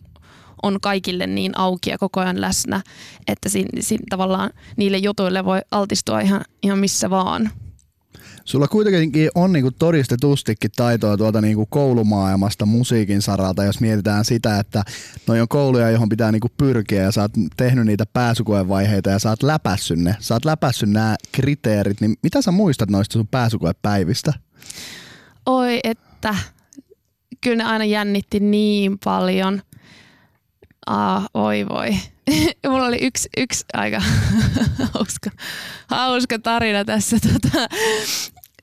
[0.62, 2.82] on kaikille niin auki ja koko ajan läsnä,
[3.26, 7.50] että siinä, siinä tavallaan niille jutuille voi altistua ihan, ihan missä vaan.
[8.44, 14.82] Sulla kuitenkin on niinku todistetustikin taitoa tuolta niinku koulumaailmasta musiikin saralta, jos mietitään sitä, että
[15.26, 19.30] noi on kouluja, johon pitää niinku pyrkiä ja sä oot tehnyt niitä pääsykoevaiheita ja sä
[19.30, 20.16] oot läpässyt ne.
[20.20, 24.32] Sä oot läpässyt nämä kriteerit, niin mitä sä muistat noista sun pääsykoepäivistä?
[25.46, 26.34] Oi, että
[27.40, 29.62] kyllä ne aina jännitti niin paljon.
[30.86, 31.96] Ah, oi voi.
[32.70, 34.02] Mulla oli yksi, yksi aika
[34.94, 35.30] hauska,
[35.86, 37.16] hauska tarina tässä.
[37.20, 37.68] Tota,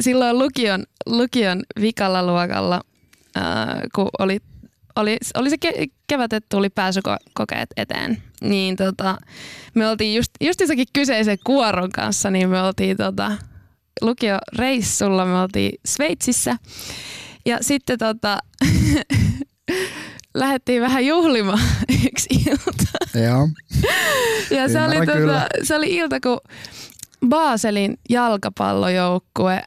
[0.03, 2.81] silloin lukion, lukion vikalla luokalla,
[3.35, 4.39] ää, kun oli,
[4.95, 9.17] oli, oli se ke- kevät, että tuli pääsykokeet eteen, niin tota,
[9.75, 13.31] me oltiin just, just jossakin kyseisen kuoron kanssa, niin me oltiin tota,
[14.01, 16.55] lukioreissulla, me oltiin Sveitsissä.
[17.45, 18.39] Ja sitten tota,
[20.33, 21.61] lähdettiin vähän juhlimaan
[22.07, 23.19] yksi ilta.
[23.19, 23.49] Joo.
[24.59, 26.39] ja se oli, tota, se oli ilta, kun
[27.29, 29.63] Baselin jalkapallojoukkue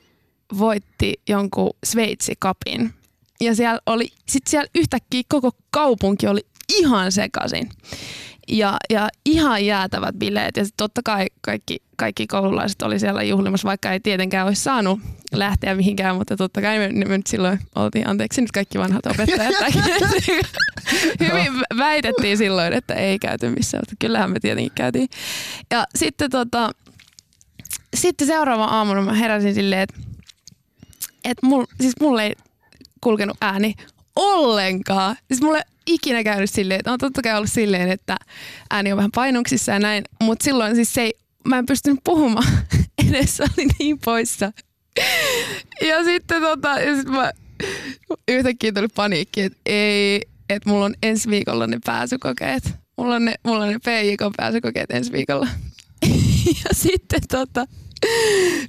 [0.59, 2.95] voitti jonkun Sveitsi-kapin.
[3.41, 6.41] Ja siellä oli, sit siellä yhtäkkiä koko kaupunki oli
[6.79, 7.69] ihan sekaisin.
[8.49, 10.57] Ja, ja ihan jäätävät bileet.
[10.57, 15.01] Ja totta kai kaikki, kaikki koululaiset oli siellä juhlimassa, vaikka ei tietenkään olisi saanut
[15.33, 19.55] lähteä mihinkään, mutta totta kai me, me nyt silloin oltiin, anteeksi nyt kaikki vanhat opettajat.
[21.21, 25.09] Hyvin väitettiin silloin, että ei käyty missään, mutta kyllähän me tietenkin käytiin.
[25.71, 26.71] Ja sitten, tota,
[27.95, 30.12] sitten seuraava aamuna mä heräsin silleen, että
[31.25, 32.35] et mul, siis mulle ei
[33.01, 33.75] kulkenut ääni
[34.17, 35.17] ollenkaan.
[35.29, 38.17] Siis mulle ikinä käynyt silleen, että on totta kai ollut silleen, että
[38.71, 41.13] ääni on vähän painunksissa ja näin, mutta silloin siis se ei,
[41.49, 42.53] mä en pystynyt puhumaan
[43.09, 44.53] edes, oli niin poissa.
[45.81, 47.33] Ja sitten tota, ja sit mä
[48.29, 52.75] yhtäkkiä tuli paniikki, että ei, että mulla on ensi viikolla ne pääsykokeet.
[52.97, 55.49] Mulla on ne, mulla on ne PJK pääsykokeet ensi viikolla.
[56.65, 57.67] ja sitten tota,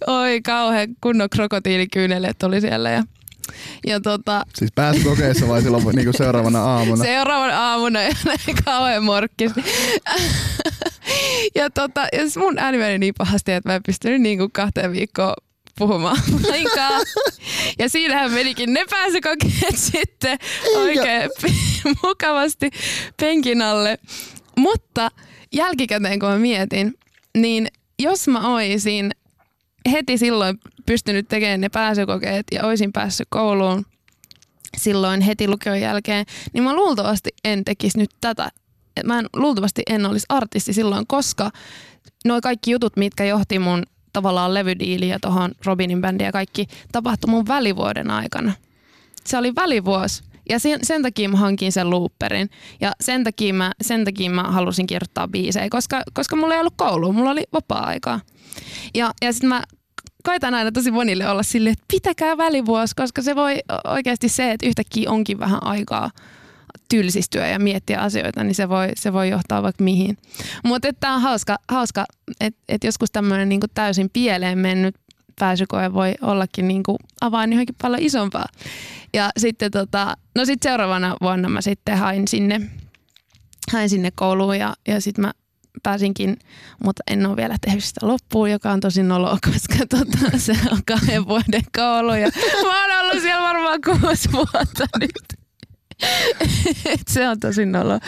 [0.08, 3.04] oi kauhean kunnon krokotiilikyyneleet oli siellä ja
[3.88, 7.04] Ja tota, Siis pääsykokeissa vai silloin niinku seuraavana aamuna?
[7.04, 9.52] seuraavan aamuna ja näin kauhean morkkis.
[11.56, 14.91] ja, tota, ja siis mun ääni meni niin pahasti, että mä en pystynyt niinku kahteen
[14.91, 15.34] viikkoon
[15.78, 16.17] puhumaan
[16.50, 17.02] lainkaan.
[17.80, 20.38] Ja siinähän menikin ne pääsykokeet sitten
[20.76, 21.30] oikein
[22.04, 22.69] mukavasti
[23.19, 23.98] penkin alle.
[24.58, 25.12] Mutta
[25.54, 26.93] jälkikäteen kun mä mietin,
[27.38, 27.67] niin
[28.00, 29.12] jos mä oisin
[29.91, 33.86] heti silloin pystynyt tekemään ne pääsykokeet ja oisin päässyt kouluun
[34.78, 38.52] silloin heti lukion jälkeen, niin mä luultavasti en tekisi nyt tätä.
[39.06, 41.52] Mä en, luultavasti en olisi artisti silloin, koska
[42.26, 47.30] nuo kaikki jutut, mitkä johti mun tavallaan levydiiliin ja tuohon Robinin bändiin ja kaikki tapahtui
[47.30, 48.54] mun välivuoden aikana.
[49.26, 50.24] Se oli välivuosi.
[50.50, 52.50] Ja sen, sen takia mä hankin sen looperin.
[52.82, 56.74] Ja sen takia mä, sen takia mä halusin kirjoittaa biisejä, koska, koska mulla ei ollut
[56.78, 58.20] koulua, mulla oli vapaa-aikaa.
[58.94, 59.64] Ja, ja sitten mä
[60.24, 64.68] koitan aina tosi monille olla silleen, että pitäkää välivuosi, koska se voi oikeasti se, että
[64.68, 66.12] yhtäkkiä onkin vähän aikaa
[66.90, 70.18] tylsistyä ja miettiä asioita, niin se voi, se voi johtaa vaikka mihin.
[70.64, 72.06] Mutta tämä on hauska, hauska
[72.40, 74.96] että et joskus tämmöinen niinku täysin pieleen mennyt
[75.39, 78.46] pääsykoe voi ollakin niinku avain johonkin paljon isompaa.
[79.13, 82.62] Ja sitten tota, no sit seuraavana vuonna mä sitten hain sinne,
[83.72, 85.32] hain sinne kouluun ja, ja sitten mä
[85.84, 86.38] pääsinkin,
[86.84, 90.80] mutta en ole vielä tehnyt sitä loppuun, joka on tosi noloa, koska tota, se on
[90.86, 92.30] kahden vuoden koulu ja
[92.63, 95.43] mä oon ollut siellä varmaan kuusi vuotta nyt.
[96.86, 98.00] Et se on tosi nolo.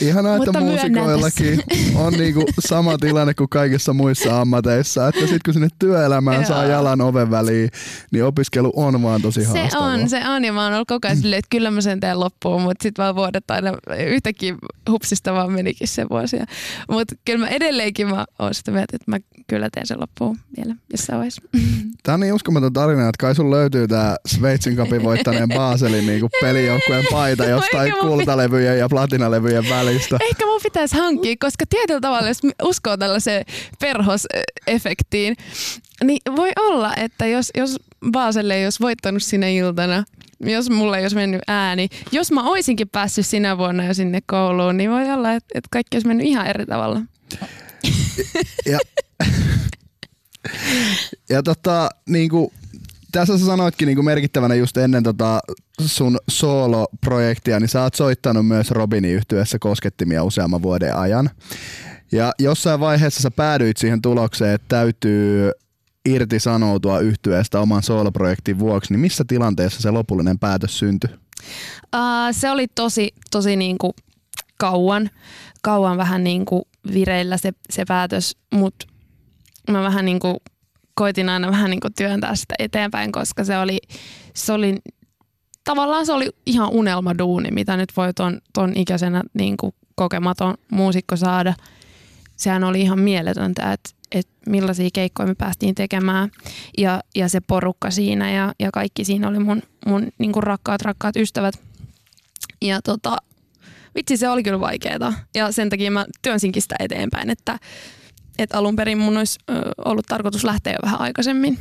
[0.00, 1.62] Ihanaa, että Mutta muusikoillakin
[2.04, 7.00] on niinku sama tilanne kuin kaikissa muissa ammateissa, että sitten kun sinne työelämään saa jalan
[7.00, 7.70] oven väliin,
[8.10, 9.86] niin opiskelu on vaan tosi Se haastavaa.
[9.86, 12.20] on, se on ja mä oon ollut koko ajan silleen, että kyllä mä sen teen
[12.20, 13.72] loppuun, mutta sitten vaan vuodet aina
[14.06, 14.54] yhtäkkiä
[14.90, 16.36] hupsista vaan menikin se vuosi.
[16.90, 20.74] Mutta kyllä mä edelleenkin mä oon sitä mieltä, että mä kyllä teen sen loppuun vielä
[20.92, 21.42] jossain vaiheessa.
[22.02, 26.28] Tämä on niin uskomaton tarina, että kai sun löytyy tää Sveitsin kapin voittaneen Baselin niinku
[26.40, 30.18] pelijoukkueen paita jostain kultalevyjen ja platinalevyjen välistä.
[30.20, 33.44] Ehkä mun pitäisi hankkia, koska tietyllä tavalla, jos uskoo tällaiseen
[33.80, 35.36] perhosefektiin,
[36.04, 37.76] niin voi olla, että jos, jos
[38.10, 40.04] Basel ei olisi voittanut sinä iltana,
[40.40, 44.76] jos mulla ei olisi mennyt ääni, jos mä oisinkin päässyt sinä vuonna jo sinne kouluun,
[44.76, 47.00] niin voi olla, että, että kaikki olisi mennyt ihan eri tavalla.
[48.66, 48.78] Ja,
[51.28, 52.52] ja tota, niinku,
[53.12, 55.40] tässä sä sanoitkin niinku merkittävänä just ennen tota
[55.80, 61.30] sun solo-projektia, niin sä oot soittanut myös Robinin yhtyessä koskettimia useamman vuoden ajan.
[62.12, 65.50] Ja jossain vaiheessa sä päädyit siihen tulokseen, että täytyy
[66.08, 71.10] irtisanoutua yhtyeestä oman soloprojektin vuoksi, niin missä tilanteessa se lopullinen päätös syntyi?
[71.96, 72.00] Uh,
[72.32, 73.94] se oli tosi, tosi niinku
[74.58, 75.10] kauan,
[75.62, 78.86] kauan vähän niinku vireillä se, se päätös, mutta
[79.70, 80.42] mä vähän niinku
[81.00, 83.78] koitin aina vähän niinku työntää sitä eteenpäin, koska se oli,
[84.34, 84.76] se oli
[85.64, 91.54] tavallaan se oli ihan unelmaduuni, mitä nyt voi ton, ton ikäisenä niinku kokematon muusikko saada.
[92.36, 96.30] Sehän oli ihan mieletöntä, että et millaisia keikkoja me päästiin tekemään
[96.78, 101.16] ja, ja se porukka siinä ja, ja kaikki siinä oli mun, mun niinku rakkaat, rakkaat
[101.16, 101.54] ystävät.
[102.62, 103.16] Ja tota,
[103.94, 107.58] vitsi se oli kyllä vaikeeta ja sen takia mä työnsinkin sitä eteenpäin, että,
[108.42, 109.38] että alun perin mun olisi
[109.84, 111.58] ollut tarkoitus lähteä jo vähän aikaisemmin.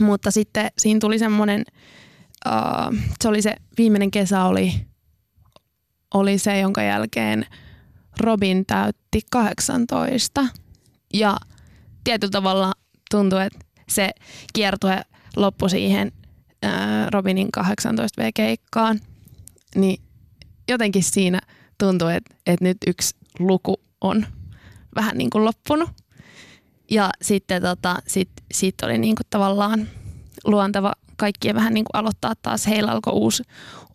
[0.00, 1.64] Mutta sitten siinä tuli semmoinen,
[2.46, 4.72] uh, se oli se viimeinen kesä oli,
[6.14, 7.46] oli se, jonka jälkeen
[8.20, 10.46] Robin täytti 18.
[11.14, 11.36] Ja
[12.04, 12.72] tietyllä tavalla
[13.10, 14.10] tuntui, että se
[14.52, 15.02] kiertue
[15.36, 16.12] loppui siihen
[16.62, 19.00] ää, Robinin 18V-keikkaan.
[19.74, 20.02] Niin
[20.68, 21.40] jotenkin siinä
[21.78, 24.26] tuntui, että, että nyt yksi luku on
[24.96, 25.90] vähän niin kuin loppunut.
[26.90, 29.88] Ja sitten tota, sit, sit oli niin kuin tavallaan
[30.44, 32.66] luonteva kaikkien vähän niin kuin aloittaa taas.
[32.66, 33.42] Heillä alkoi uusi,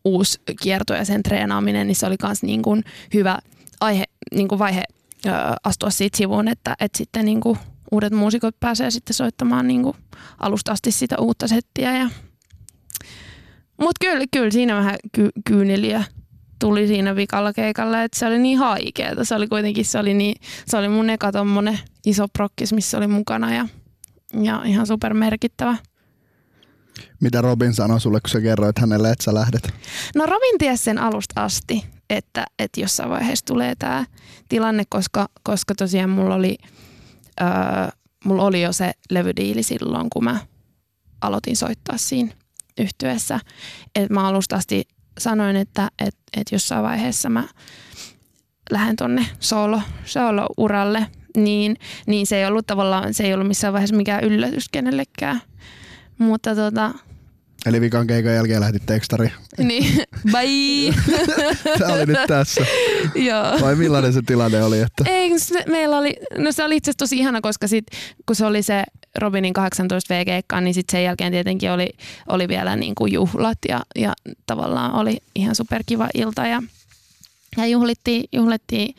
[0.05, 2.83] uusi kierto ja sen treenaaminen, niin se oli myös niin kuin
[3.13, 3.39] hyvä
[3.81, 4.83] aihe, niin kuin vaihe
[5.25, 5.29] ö,
[5.63, 7.57] astua siitä sivuun, että, että sitten niin kuin
[7.91, 9.97] uudet muusikot pääsee sitten soittamaan niin kuin
[10.39, 11.97] alusta asti sitä uutta settiä.
[11.97, 12.09] Ja...
[13.77, 16.03] Mutta kyllä, kyllä siinä vähän ky- kyyneliä
[16.61, 19.25] tuli siinä vikalla keikalla, että se oli niin haikeeta.
[19.25, 23.07] Se oli kuitenkin, se oli, niin, se oli mun eka tommonen iso prokkis, missä oli
[23.07, 23.67] mukana ja,
[24.43, 25.77] ja ihan super merkittävä.
[27.19, 29.73] Mitä Robin sanoi sulle, kun sä kerroit hänelle, että sä lähdet?
[30.15, 34.05] No Robin tiesi sen alusta asti, että, että jossain vaiheessa tulee tämä
[34.49, 36.57] tilanne, koska, koska tosiaan mulla oli,
[37.41, 37.47] öö,
[38.25, 40.39] mulla oli jo se levydiili silloin, kun mä
[41.21, 42.33] aloitin soittaa siinä
[42.77, 43.39] yhtyessä.
[43.95, 44.83] Et mä alusta asti
[45.17, 47.43] sanoin, että et, et jossain vaiheessa mä
[48.71, 51.75] lähden tonne solo, solo-uralle, niin,
[52.07, 55.41] niin se ei ollut tavallaan, se ei ollut missään vaiheessa mikään yllätys kenellekään.
[56.17, 56.91] Mutta tota,
[57.65, 59.31] Eli vikan keikan jälkeen lähdit tekstari.
[59.57, 60.93] Niin, bye.
[61.77, 62.65] Tämä oli nyt tässä.
[63.15, 63.61] Joo.
[63.61, 64.79] Vai millainen se tilanne oli?
[64.79, 65.03] Että...
[65.07, 67.85] Ei, se, meillä oli, no se oli itse asiassa tosi ihana, koska sit,
[68.25, 68.83] kun se oli se
[69.17, 71.89] Robinin 18 V-keikka, niin sit sen jälkeen tietenkin oli,
[72.27, 74.13] oli vielä niin kuin juhlat ja, ja
[74.45, 76.63] tavallaan oli ihan superkiva ilta ja,
[77.57, 78.95] ja juhlittiin, juhlittiin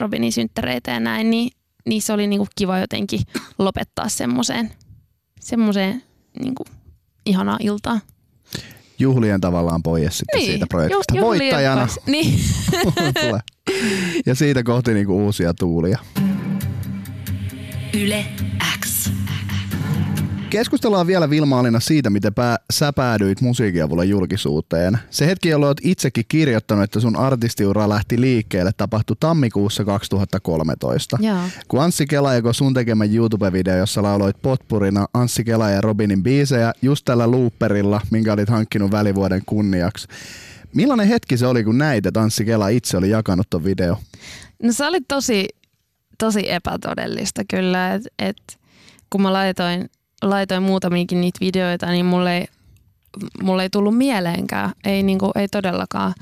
[0.00, 1.50] Robinin synttäreitä ja näin, niin,
[1.86, 3.20] niin se oli niin kuin kiva jotenkin
[3.58, 4.70] lopettaa semmoiseen
[5.40, 6.02] semmoiseen
[6.40, 6.66] niin kuin
[7.26, 8.00] ihanaa iltaa.
[8.98, 11.16] Juhlien tavallaan pois sitten Niin, siitä projektista.
[11.16, 11.86] ju- Voittajana.
[11.86, 12.00] pois.
[12.06, 12.38] Niin.
[14.26, 15.98] Ja siitä kohti niinku uusia tuulia.
[17.94, 18.24] Yle
[18.75, 18.75] X.
[20.56, 24.98] Keskustellaan vielä Vilma-Alina siitä, miten pää, sä päädyit musiikin avulla julkisuuteen.
[25.10, 31.18] Se hetki, jolloin olet itsekin kirjoittanut, että sun artistiura lähti liikkeelle, tapahtui tammikuussa 2013.
[31.20, 31.36] Joo.
[31.68, 36.72] Kun Anssi Kela joko sun tekemä YouTube-video, jossa lauloit potpurina Anssi Kela ja Robinin biisejä
[36.82, 40.08] just tällä looperilla, minkä olit hankkinut välivuoden kunniaksi.
[40.74, 43.98] Millainen hetki se oli, kun näit, että Anssi Kela itse oli jakanut ton video?
[44.62, 45.48] No se oli tosi,
[46.18, 48.58] tosi epätodellista kyllä, että et,
[49.10, 49.90] kun mä laitoin,
[50.22, 52.46] laitoin muutamiakin niitä videoita, niin mulle ei,
[53.42, 56.14] mulle ei tullut mieleenkään, ei, niinku, ei todellakaan,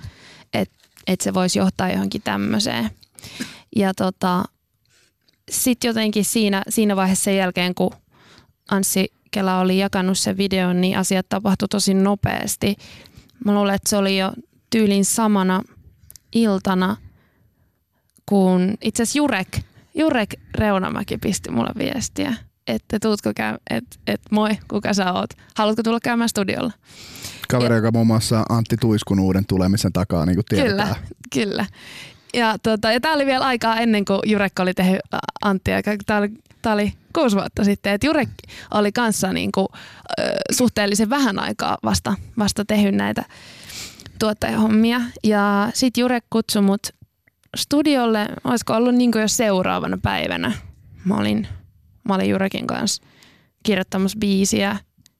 [0.55, 0.75] että
[1.07, 2.91] et se voisi johtaa johonkin tämmöiseen.
[3.77, 4.45] Ja tota,
[5.51, 7.91] sitten jotenkin siinä, siinä vaiheessa sen jälkeen, kun
[8.71, 12.77] Anssi Kela oli jakanut sen videon, niin asiat tapahtui tosi nopeasti.
[13.45, 14.33] Mä luulen, että se oli jo
[14.71, 15.63] tyylin samana
[16.33, 16.97] iltana,
[18.27, 19.59] kun itse asiassa Jurek,
[19.95, 22.35] Jurek Reunamäki pisti mulle viestiä,
[22.67, 26.73] että tuutko käy, että et, moi, kuka sä oot, haluatko tulla käymään studiolla?
[27.49, 30.89] Kaveri, joka muun muassa Antti Tuiskun uuden tulemisen takaa, niin kuin tiedetään.
[30.89, 30.97] Kyllä,
[31.35, 31.67] kyllä.
[32.35, 35.01] Ja, tota, ja tämä oli vielä aikaa ennen kuin Jurek oli tehnyt
[35.43, 35.83] Anttia.
[36.07, 36.29] Tämä oli,
[36.63, 37.93] tää oli kuusi vuotta sitten.
[37.93, 38.29] Et Jurek
[38.71, 39.69] oli kanssa niinku,
[40.21, 40.23] ö,
[40.53, 43.25] suhteellisen vähän aikaa vasta, vasta tehnyt näitä
[44.19, 45.01] tuottajahommia.
[45.25, 46.87] Ja sitten Jurek kutsui mut
[47.57, 50.53] studiolle, olisiko ollut niinku jo seuraavana päivänä.
[51.05, 51.49] Mä olin,
[52.09, 53.03] mä olin Jurekin kanssa
[53.63, 54.77] kirjoittamassa biisiä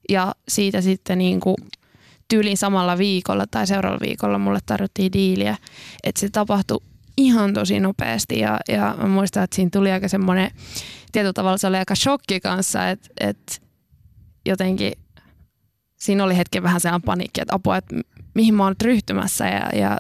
[0.09, 1.57] ja siitä sitten niinku
[2.29, 5.57] tyyliin samalla viikolla tai seuraavalla viikolla mulle tarjottiin diiliä.
[6.05, 6.81] Että se tapahtui
[7.17, 10.51] ihan tosi nopeasti ja, ja mä muistan, että siinä tuli aika semmoinen,
[11.13, 13.57] tietyllä tavalla se oli aika shokki kanssa, että, että
[14.47, 14.93] jotenkin
[15.97, 17.97] siinä oli hetken vähän sellainen paniikki, että apua, että
[18.35, 19.99] mihin mä oon nyt ryhtymässä ja, ja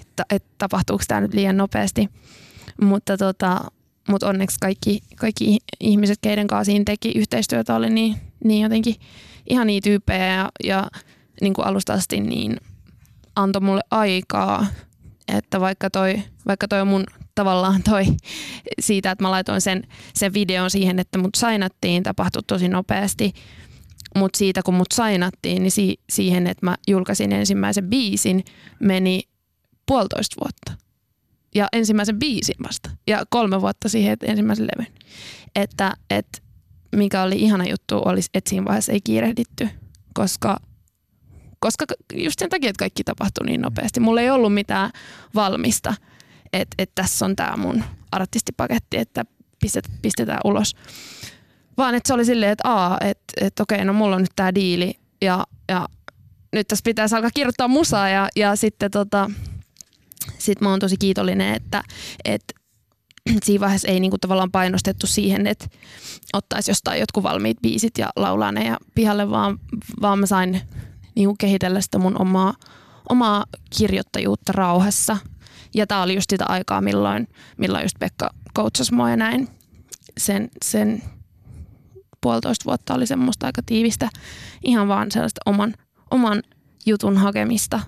[0.00, 2.08] että, että tapahtuuko tämä nyt liian nopeasti.
[2.82, 3.60] Mutta tota,
[4.08, 8.94] mutta onneksi kaikki, kaikki ihmiset, keiden kanssa siinä teki yhteistyötä, oli niin, niin jotenkin
[9.50, 10.88] ihan niin tyyppejä ja, ja
[11.40, 12.56] niin kuin alusta asti niin
[13.36, 14.66] antoi mulle aikaa,
[15.28, 18.04] että vaikka toi, vaikka toi on mun tavallaan toi
[18.80, 19.82] siitä, että mä laitoin sen,
[20.14, 23.32] sen videon siihen, että mut sainattiin, tapahtui tosi nopeasti,
[24.16, 28.44] mutta siitä kun mut sainattiin, niin si- siihen, että mä julkaisin ensimmäisen biisin,
[28.80, 29.22] meni
[29.86, 30.81] puolitoista vuotta.
[31.54, 32.90] Ja ensimmäisen biisin vasta.
[33.06, 34.92] Ja kolme vuotta siihen, että ensimmäisen levyn.
[35.56, 36.38] Että, että
[36.96, 39.68] mikä oli ihana juttu, oli, että siinä vaiheessa ei kiirehditty,
[40.14, 40.56] koska
[41.62, 41.84] koska
[42.14, 44.00] just sen takia, että kaikki tapahtui niin nopeasti.
[44.00, 44.90] Mulla ei ollut mitään
[45.34, 45.94] valmista,
[46.52, 49.24] että et tässä on tämä mun artistipaketti, että
[49.60, 50.76] pistet, pistetään ulos.
[51.76, 54.54] Vaan että se oli silleen, että aa, että et, okei, no mulla on nyt tämä
[54.54, 55.88] diili ja, ja
[56.52, 59.30] nyt tässä pitäisi alkaa kirjoittaa musaa ja, ja sitten tota,
[60.38, 61.82] sit mä oon tosi kiitollinen, että,
[62.24, 62.54] että
[63.44, 65.68] siinä vaiheessa ei niinku tavallaan painostettu siihen, että
[66.32, 69.58] ottaisi jostain jotkut valmiit biisit ja laulaa ne ja pihalle, vaan,
[70.00, 70.60] vaan mä sain
[71.14, 72.54] niinku kehitellä sitä mun omaa,
[73.08, 73.44] omaa
[73.78, 75.16] kirjoittajuutta rauhassa.
[75.74, 79.48] Ja tää oli just sitä aikaa, milloin, milloin just Pekka coachasi mua ja näin.
[80.18, 81.02] Sen, sen
[82.20, 84.08] puolitoista vuotta oli semmoista aika tiivistä,
[84.64, 85.74] ihan vaan sellaista oman,
[86.10, 86.42] oman
[86.86, 87.80] jutun hakemista.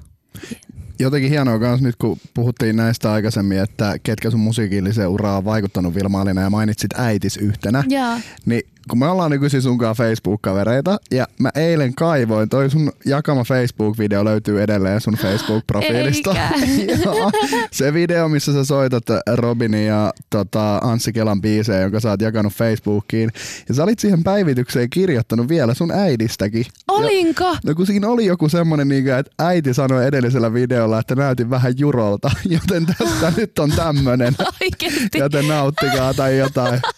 [0.98, 5.94] Jotenkin hienoa myös nyt, kun puhuttiin näistä aikaisemmin, että ketkä sun musiikilliseen uraan on vaikuttanut
[5.94, 7.84] Vilma ja mainitsit äitis yhtenä.
[7.88, 8.20] Jaa.
[8.46, 14.24] Niin kun me ollaan nykyisin sunkaan Facebook-kavereita, ja mä eilen kaivoin, toi sun jakama Facebook-video
[14.24, 16.36] löytyy edelleen sun Facebook-profiilista.
[17.04, 17.30] Joo,
[17.70, 19.04] se video, missä sä soitat
[19.34, 23.30] Robinin ja tota, Anssi Kelan biisejä, jonka sä oot jakanut Facebookiin.
[23.68, 26.66] Ja sä olit siihen päivitykseen kirjoittanut vielä sun äidistäkin.
[26.88, 27.44] Olinko?
[27.44, 31.50] Ja, no kun siinä oli joku semmonen, niin että äiti sanoi edellisellä videolla, että näytin
[31.50, 34.34] vähän jurolta, joten tästä nyt on tämmönen.
[34.62, 35.18] Oikeesti.
[35.18, 36.80] Joten nauttikaa tai jotain.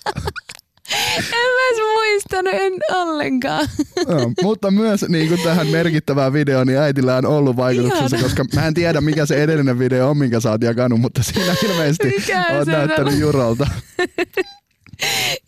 [1.17, 3.69] En mä edes muistanut, en ollenkaan.
[4.09, 8.23] Joo, mutta myös niin kuin tähän merkittävään videoon, niin äitillä on ollut vaikutuksensa, Ihana.
[8.23, 11.55] koska mä en tiedä mikä se edellinen video on, minkä sä oot jakanut, mutta siinä
[11.65, 13.21] ilmeisesti Mikä oot se näyttänyt on?
[13.21, 13.67] jurolta.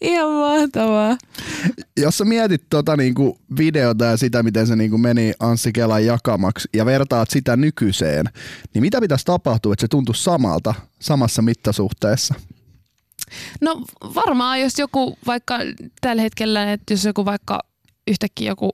[0.01, 1.17] Ihan mahtavaa.
[1.97, 6.69] Jos sä mietit tota niinku videota ja sitä, miten se niinku meni Anssi Kelan jakamaksi
[6.75, 8.27] ja vertaat sitä nykyiseen,
[8.75, 12.35] niin mitä pitäisi tapahtua, että se tuntuisi samalta, samassa mittasuhteessa?
[13.61, 13.83] No
[14.15, 15.59] varmaan jos joku vaikka
[16.01, 17.61] tällä hetkellä, että jos joku vaikka
[18.09, 18.71] yhtäkkiä joku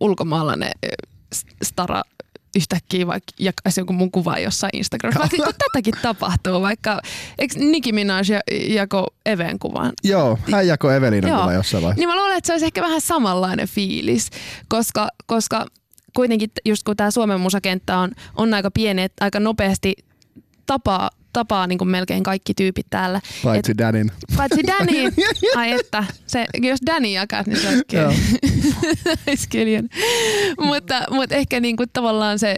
[0.00, 0.70] ulkomaalainen
[1.34, 2.02] s- stara
[2.56, 5.20] yhtäkkiä vaikka jakaisi jonkun mun kuvan jossain Instagramissa.
[5.20, 7.00] Vaikka kun tätäkin tapahtuu, vaikka
[7.38, 8.40] eikö Nicki Minaj ja-
[8.74, 9.92] jako Even kuvan?
[10.04, 11.40] Joo, hän jako Evelinan Joo.
[11.40, 12.00] kuva jossain vaiheessa.
[12.00, 14.30] Niin mä luulen, että se olisi ehkä vähän samanlainen fiilis,
[14.68, 15.66] koska, koska
[16.16, 19.94] kuitenkin just kun tämä Suomen musakenttä on, on aika pieni, että aika nopeasti
[20.66, 23.20] tapaa, tapaa niin kuin melkein kaikki tyypit täällä.
[23.42, 24.12] Paitsi Danin.
[24.36, 25.12] Paitsi Danny,
[25.56, 27.68] ai että, se, jos Danny jakaa, niin se
[29.26, 29.88] olisi hieno.
[30.60, 32.56] mutta, mutta ehkä niin kuin tavallaan se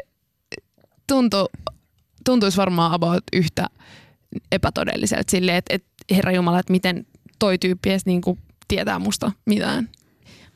[1.06, 1.48] tuntuu,
[2.24, 3.66] tuntuisi varmaan about yhtä
[4.52, 7.06] epätodelliselta silleen, että, että herra Jumala, että miten
[7.38, 9.88] toi tyyppi edes niin kuin tietää musta mitään.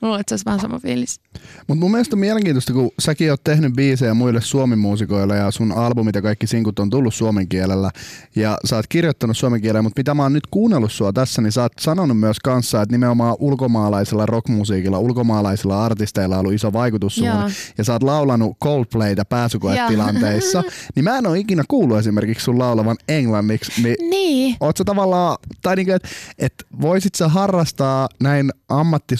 [0.02, 1.20] Mä luulen, että se olisi vähän sama fiilis.
[1.68, 6.14] Mutta mun mielestä on mielenkiintoista, kun säkin oot tehnyt biisejä muille suomimuusikoille ja sun albumit
[6.14, 7.90] ja kaikki sinkut on tullut suomen kielellä
[8.36, 11.52] ja sä oot kirjoittanut suomen kielellä, mutta mitä mä oon nyt kuunnellut sua tässä, niin
[11.52, 17.14] sä oot sanonut myös kanssa, että nimenomaan ulkomaalaisella rockmusiikilla, ulkomaalaisilla artisteilla on ollut iso vaikutus
[17.14, 17.50] suhun Joo.
[17.78, 20.62] ja sä oot laulanut Coldplayta pääsykoetilanteissa,
[20.94, 24.56] niin mä en ole ikinä kuullut esimerkiksi sun laulavan englanniksi, niin Niin.
[24.60, 29.16] Oot sä tavallaan, tai niinku, että et voisit sä harrastaa näin ammatti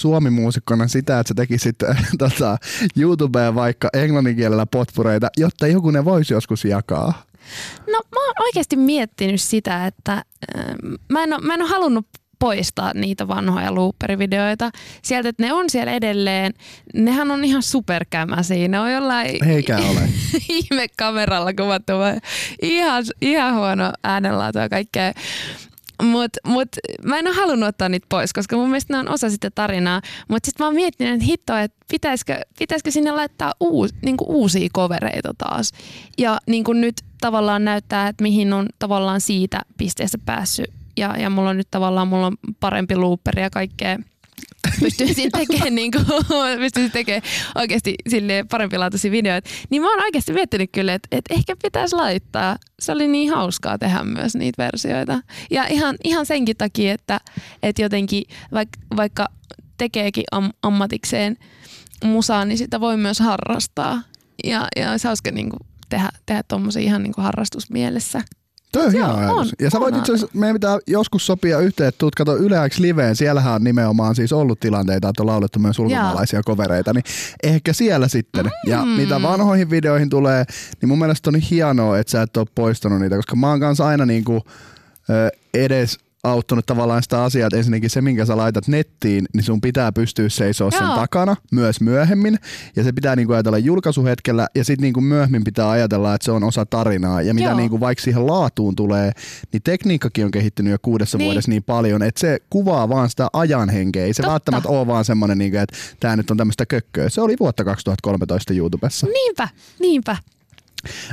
[0.71, 1.77] suomimuusikkona sitä, että sä tekisit
[2.19, 2.57] tota,
[2.97, 7.23] YouTubeen vaikka englannin kielellä potpureita, jotta joku ne voisi joskus jakaa?
[7.87, 10.13] No mä oon oikeasti miettinyt sitä, että
[10.57, 12.07] ähm, mä en, oo, mä en ole halunnut
[12.39, 14.71] poistaa niitä vanhoja looperivideoita
[15.03, 16.53] sieltä, että ne on siellä edelleen.
[16.95, 18.69] Nehän on ihan superkämäsiä.
[18.69, 20.01] Ne on jollain Eikä ole.
[20.49, 21.93] ihme kameralla kuvattu.
[22.63, 25.13] Ihan, ihan huono äänenlaatu ja kaikkea.
[26.03, 26.69] Mutta mut,
[27.05, 30.01] mä en ole halunnut ottaa niitä pois, koska mun mielestä ne on osa sitä tarinaa.
[30.29, 34.69] Mutta sitten mä oon miettinyt, että hitto, että pitäisikö, pitäisikö sinne laittaa uus, niinku uusia
[34.73, 35.73] kovereita taas.
[36.19, 40.71] Ja niinku nyt tavallaan näyttää, että mihin on tavallaan siitä pisteestä päässyt.
[40.97, 43.99] Ja, ja mulla on nyt tavallaan mulla on parempi looperi ja kaikkea
[44.81, 46.07] pystyisin tekemään, niin kuin,
[46.59, 47.23] pystyisin tekemään
[47.55, 49.51] oikeasti silleen parempilaatuisia videoita.
[49.71, 52.57] Niin mä oon oikeasti miettinyt kyllä, että, että ehkä pitäisi laittaa.
[52.81, 55.21] Se oli niin hauskaa tehdä myös niitä versioita.
[55.51, 57.21] Ja ihan, ihan senkin takia, että,
[57.63, 59.29] että jotenkin vaikka, vaikka
[59.79, 61.37] tekeekin am, ammatikseen
[62.05, 64.03] musaa, niin sitä voi myös harrastaa.
[64.45, 68.23] Ja, ja olisi hauska niin kuin, tehdä, tehdä tuommoisia ihan niin kuin harrastusmielessä.
[68.73, 69.39] Toi on Joo, hieno ajatus.
[69.39, 72.69] on, ja sä voit itse asiassa, meidän pitää joskus sopia yhteen, että tuut kato Yle
[72.69, 77.05] X Liveen, siellähän on nimenomaan siis ollut tilanteita, että on laulettu myös ulkomaalaisia kovereita, niin
[77.43, 78.45] ehkä siellä sitten.
[78.45, 78.71] Mm.
[78.71, 80.45] Ja mitä vanhoihin videoihin tulee,
[80.81, 83.87] niin mun mielestä on hienoa, että sä et ole poistanut niitä, koska mä oon kanssa
[83.87, 84.43] aina niinku,
[85.11, 89.61] ö, edes auttanut tavallaan sitä asiaa, että ensinnäkin se, minkä sä laitat nettiin, niin sun
[89.61, 92.39] pitää pystyä seisoo sen takana myös myöhemmin.
[92.77, 96.45] Ja se pitää niinku ajatella julkaisuhetkellä ja sitten niinku myöhemmin pitää ajatella, että se on
[96.45, 97.23] osa tarinaa.
[97.23, 97.57] Ja mitä Joo.
[97.57, 99.13] niinku vaikka siihen laatuun tulee,
[99.53, 101.27] niin tekniikkakin on kehittynyt jo kuudessa Niin.
[101.27, 104.05] vuodessa niin paljon, että se kuvaa vaan sitä ajan henkeä.
[104.05, 104.31] Ei se Totta.
[104.33, 107.09] välttämättä ole vaan semmoinen, niinku, että tämä nyt on tämmöistä kökköä.
[107.09, 109.07] Se oli vuotta 2013 YouTubessa.
[109.07, 109.49] Niinpä,
[109.81, 110.17] niinpä.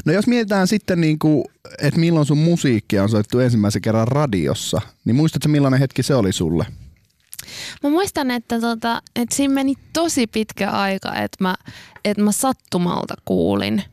[0.06, 1.46] No jos mietitään sitten, niinku,
[1.82, 6.32] että milloin sun musiikkia on soittu ensimmäisen kerran radiossa, niin muistatko millainen hetki se oli
[6.32, 6.66] sulle?
[7.84, 11.56] Mä muistan, että, tota, että siinä meni tosi pitkä aika, että mä,
[12.06, 13.84] että mä sattumalta kuulin,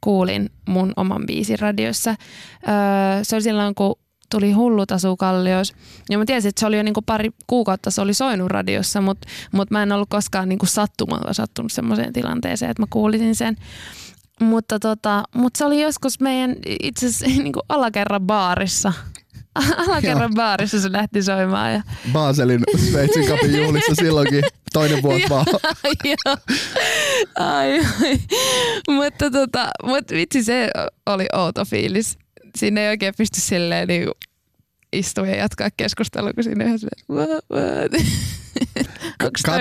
[0.00, 2.10] kuulin mun oman biisin radiossa.
[2.10, 3.94] Öö, se oli silloin, kun
[4.30, 5.74] tuli hullut asuu Kallios.
[6.10, 9.28] Ja mä tiesin, että se oli jo niinku pari kuukautta se oli soinut radiossa, mutta
[9.52, 13.56] mut mä en ollut koskaan niinku sattumalta sattunut semmoiseen tilanteeseen, että mä kuulisin sen.
[14.40, 18.92] Mutta tota, mut se oli joskus meidän itse asiassa niinku alakerran baarissa.
[19.88, 21.82] Alakerran baarissa se lähti soimaan ja
[22.12, 22.60] Baselin
[22.90, 25.46] Sveitsin kapin juhlissa silloinkin toinen vuosi vaan.
[26.04, 26.36] Joo.
[27.36, 28.18] Ai, ai.
[28.88, 30.70] mutta, tota, mutta vitsi se
[31.06, 32.18] oli outo fiilis.
[32.56, 34.08] Siinä ei oikein pysty silleen niin
[34.92, 36.64] istua ja jatkaa keskustelua, kun siinä?
[39.24, 39.58] Onks toi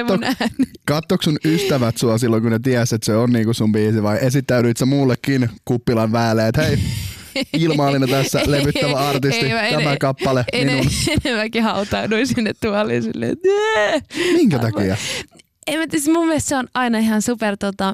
[0.91, 4.17] Katso- sun ystävät sua silloin, kun ne tiesi, että se on niinku sun biisi vai
[4.21, 6.79] esittäydyit sä muullekin kuppilan väelle, että hei,
[7.53, 10.85] Ilmaalina tässä levyttävä artisti, Ei, mä tämä en- kappale En, minun.
[11.25, 13.37] enemmänkin hautauduin sinne tuoliin silleen.
[14.33, 14.97] Minkä takia?
[15.67, 17.93] en mä tiedä, siis mun mielestä se on aina ihan super tota,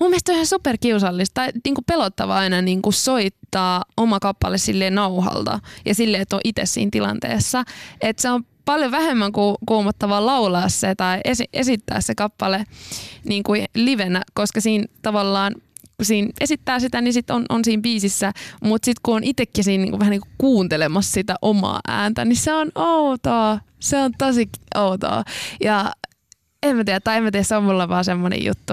[0.00, 4.94] Mun mielestä on ihan super kiusallista tai niinku pelottavaa aina niinku soittaa oma kappale silleen
[4.94, 7.64] nauhalta ja silleen, että on itse siinä tilanteessa.
[8.00, 12.64] Että se on paljon vähemmän ku, kuumottavaa laulaa se tai esi- esittää se kappale
[13.24, 15.54] niin kuin livenä, koska siinä tavallaan
[16.02, 18.32] siinä esittää sitä, niin sit on, on siinä biisissä.
[18.62, 22.52] Mutta sitten kun on itsekin siinä niinku, vähän niinku kuuntelemassa sitä omaa ääntä, niin se
[22.52, 23.58] on outoa.
[23.78, 25.24] Se on tosi outoa.
[25.60, 25.92] Ja
[26.62, 28.72] en mä tiedä, tai en mä tiedä, se on mulla vaan semmoinen juttu.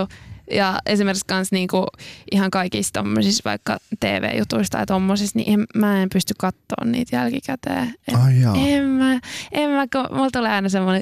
[0.51, 1.85] Ja esimerkiksi kans niinku
[2.31, 7.93] ihan kaikista tommosissa vaikka TV-jutuista ja tommosissa, niin en, mä en pysty katsoa niitä jälkikäteen.
[8.07, 8.55] Et Ai jaa.
[8.55, 9.19] en mä,
[9.51, 11.01] en mä, kun mulla tulee aina semmoinen...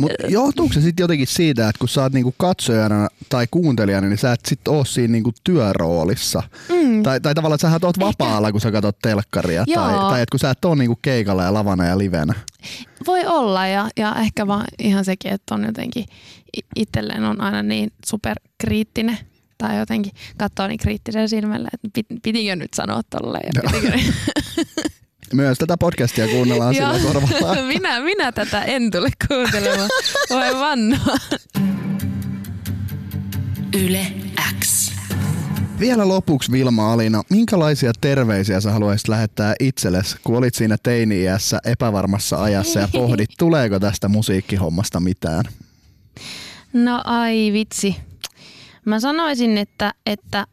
[0.00, 4.18] Mut johtuuko se sitten jotenkin siitä, että kun sä oot niinku katsojana tai kuuntelijana, niin
[4.18, 6.42] sä et sit oo siinä niinku työroolissa?
[6.68, 7.02] Mm.
[7.02, 9.64] Tai, tai tavallaan, että sähän oot vapaalla, kun sä katsot telkkaria.
[9.74, 10.10] Tai, Joo.
[10.10, 12.34] tai että kun sä et oo niinku keikalla ja lavana ja livenä.
[13.06, 16.04] Voi olla ja, ja ehkä vaan ihan sekin, että on jotenkin
[16.76, 19.18] itselleen on aina niin superkriittinen
[19.58, 23.50] tai jotenkin katsoo niin kriittisellä silmällä, että pit- pitikö nyt sanoa tolleen.
[23.54, 23.98] Ja pitikö
[25.32, 27.62] Myös tätä podcastia kuunnellaan sillä korvalla.
[27.74, 29.90] minä, minä tätä en tule kuuntelemaan.
[30.30, 31.16] Voi vannoa.
[33.84, 34.06] Yle
[34.60, 34.89] X.
[35.80, 42.42] Vielä lopuksi Vilma Alina, minkälaisia terveisiä sä haluaisit lähettää itsellesi, kun olit siinä teini-iässä epävarmassa
[42.42, 45.44] ajassa ja pohdit, tuleeko tästä musiikkihommasta mitään?
[46.72, 47.96] No ai vitsi.
[48.84, 50.46] Mä sanoisin, että, että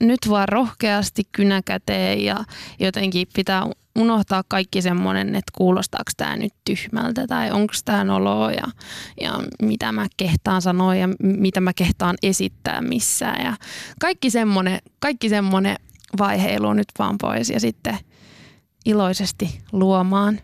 [0.00, 2.44] nyt vaan rohkeasti kynäkäteen ja
[2.80, 3.66] jotenkin pitää
[3.96, 8.66] unohtaa kaikki semmoinen, että kuulostaako tämä nyt tyhmältä tai onko tämä noloa ja,
[9.20, 9.32] ja
[9.62, 13.44] mitä mä kehtaan sanoa ja mitä mä kehtaan esittää missään.
[13.44, 13.56] Ja
[14.00, 15.76] kaikki semmoinen, kaikki semmoinen
[16.18, 17.98] vaiheilu nyt vaan pois ja sitten
[18.84, 20.40] iloisesti luomaan.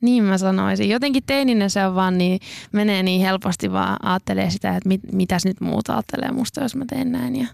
[0.00, 0.88] Niin mä sanoisin.
[0.88, 2.40] Jotenkin teininä se on vaan niin,
[2.72, 6.84] menee niin helposti vaan ajattelee sitä, että mit, mitäs nyt muuta ajattelee musta, jos mä
[6.88, 7.36] teen näin.
[7.36, 7.46] Ja,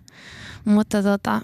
[0.64, 1.40] mutta tota,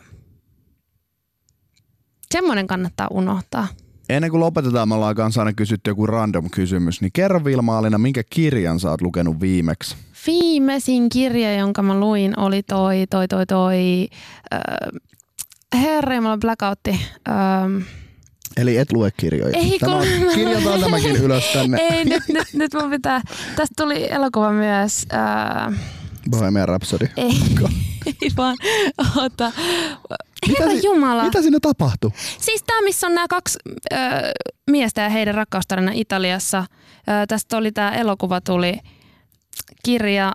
[2.32, 3.68] semmoinen kannattaa unohtaa.
[4.08, 8.22] Ennen kuin lopetetaan, me ollaan kanssa aina kysytty joku random kysymys, niin kerro Vilma minkä
[8.30, 9.96] kirjan sä oot lukenut viimeksi?
[10.26, 14.08] Viimeisin kirja, jonka mä luin, oli toi, toi, toi, toi,
[14.54, 17.00] äh, herra Jumala, blackoutti.
[17.28, 17.82] Ähm,
[18.56, 19.58] Eli et lue kirjoja.
[19.58, 21.78] Ei, Tämä on, kirjataan tämäkin ylös tänne.
[21.78, 23.20] ei, nyt, nyt, nyt mun pitää,
[23.56, 25.80] tästä tuli elokuva myös, äh,
[26.30, 27.08] Bohemian Rhapsody.
[27.16, 27.32] ei,
[28.22, 28.56] ei vaan,
[29.16, 29.52] oota,
[30.48, 31.24] Mitä herra si- Jumala.
[31.24, 32.10] Mitä siinä tapahtui?
[32.38, 33.58] Siis tämä, missä on nämä kaksi
[33.92, 33.96] ö,
[34.70, 36.58] miestä ja heidän rakkaustarina Italiassa.
[36.58, 38.78] Ö, tästä oli tämä elokuva tuli
[39.84, 40.32] kirja.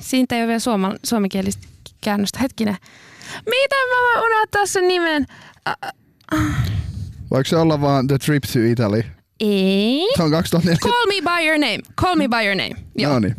[0.00, 1.66] Siitä ei ole vielä suoma, suomenkielistä
[2.00, 2.38] käännöstä.
[2.38, 2.76] Hetkinen.
[3.46, 5.26] Miten mä voin unohtaa sen nimen?
[5.68, 5.74] Ä,
[7.30, 9.02] Voiko se olla vaan The Trip to Italy?
[9.40, 10.08] ei.
[10.16, 10.78] Se on 2004.
[10.92, 11.78] Call me by your name.
[12.00, 12.74] Call me by your name.
[12.98, 13.12] Joo.
[13.12, 13.36] No niin.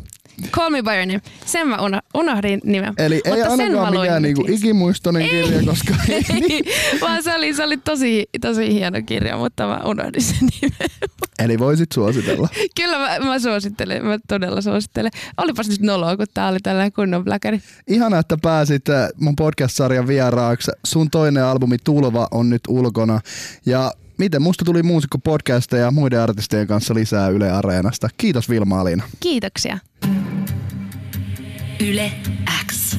[0.51, 1.21] Call me by your name.
[1.45, 2.93] Sen mä uno- unohdin nimen.
[2.97, 6.25] Eli ei Mutta ainakaan mikään niinku ikimuistoinen kirja, koska ei.
[6.39, 6.63] Ei,
[7.01, 10.89] vaan se oli, se oli tosi, tosi hieno kirja, mutta mä unohdin sen nimen.
[11.39, 12.49] Eli voisit suositella.
[12.75, 15.11] Kyllä mä, mä suosittelen, mä todella suosittelen.
[15.37, 17.61] Olipas nyt noloa, kun tää oli tällainen kunnon pläkäri.
[17.87, 20.71] Ihana, että pääsit äh, mun podcast-sarjan vieraaksi.
[20.83, 23.19] Sun toinen albumi Tulva on nyt ulkona.
[23.65, 28.09] Ja miten musta tuli muusikko podcasteja ja muiden artistien kanssa lisää Yle Areenasta.
[28.17, 29.03] Kiitos Vilma Alina.
[29.19, 29.77] Kiitoksia.
[31.79, 32.11] Yle
[32.71, 32.97] X.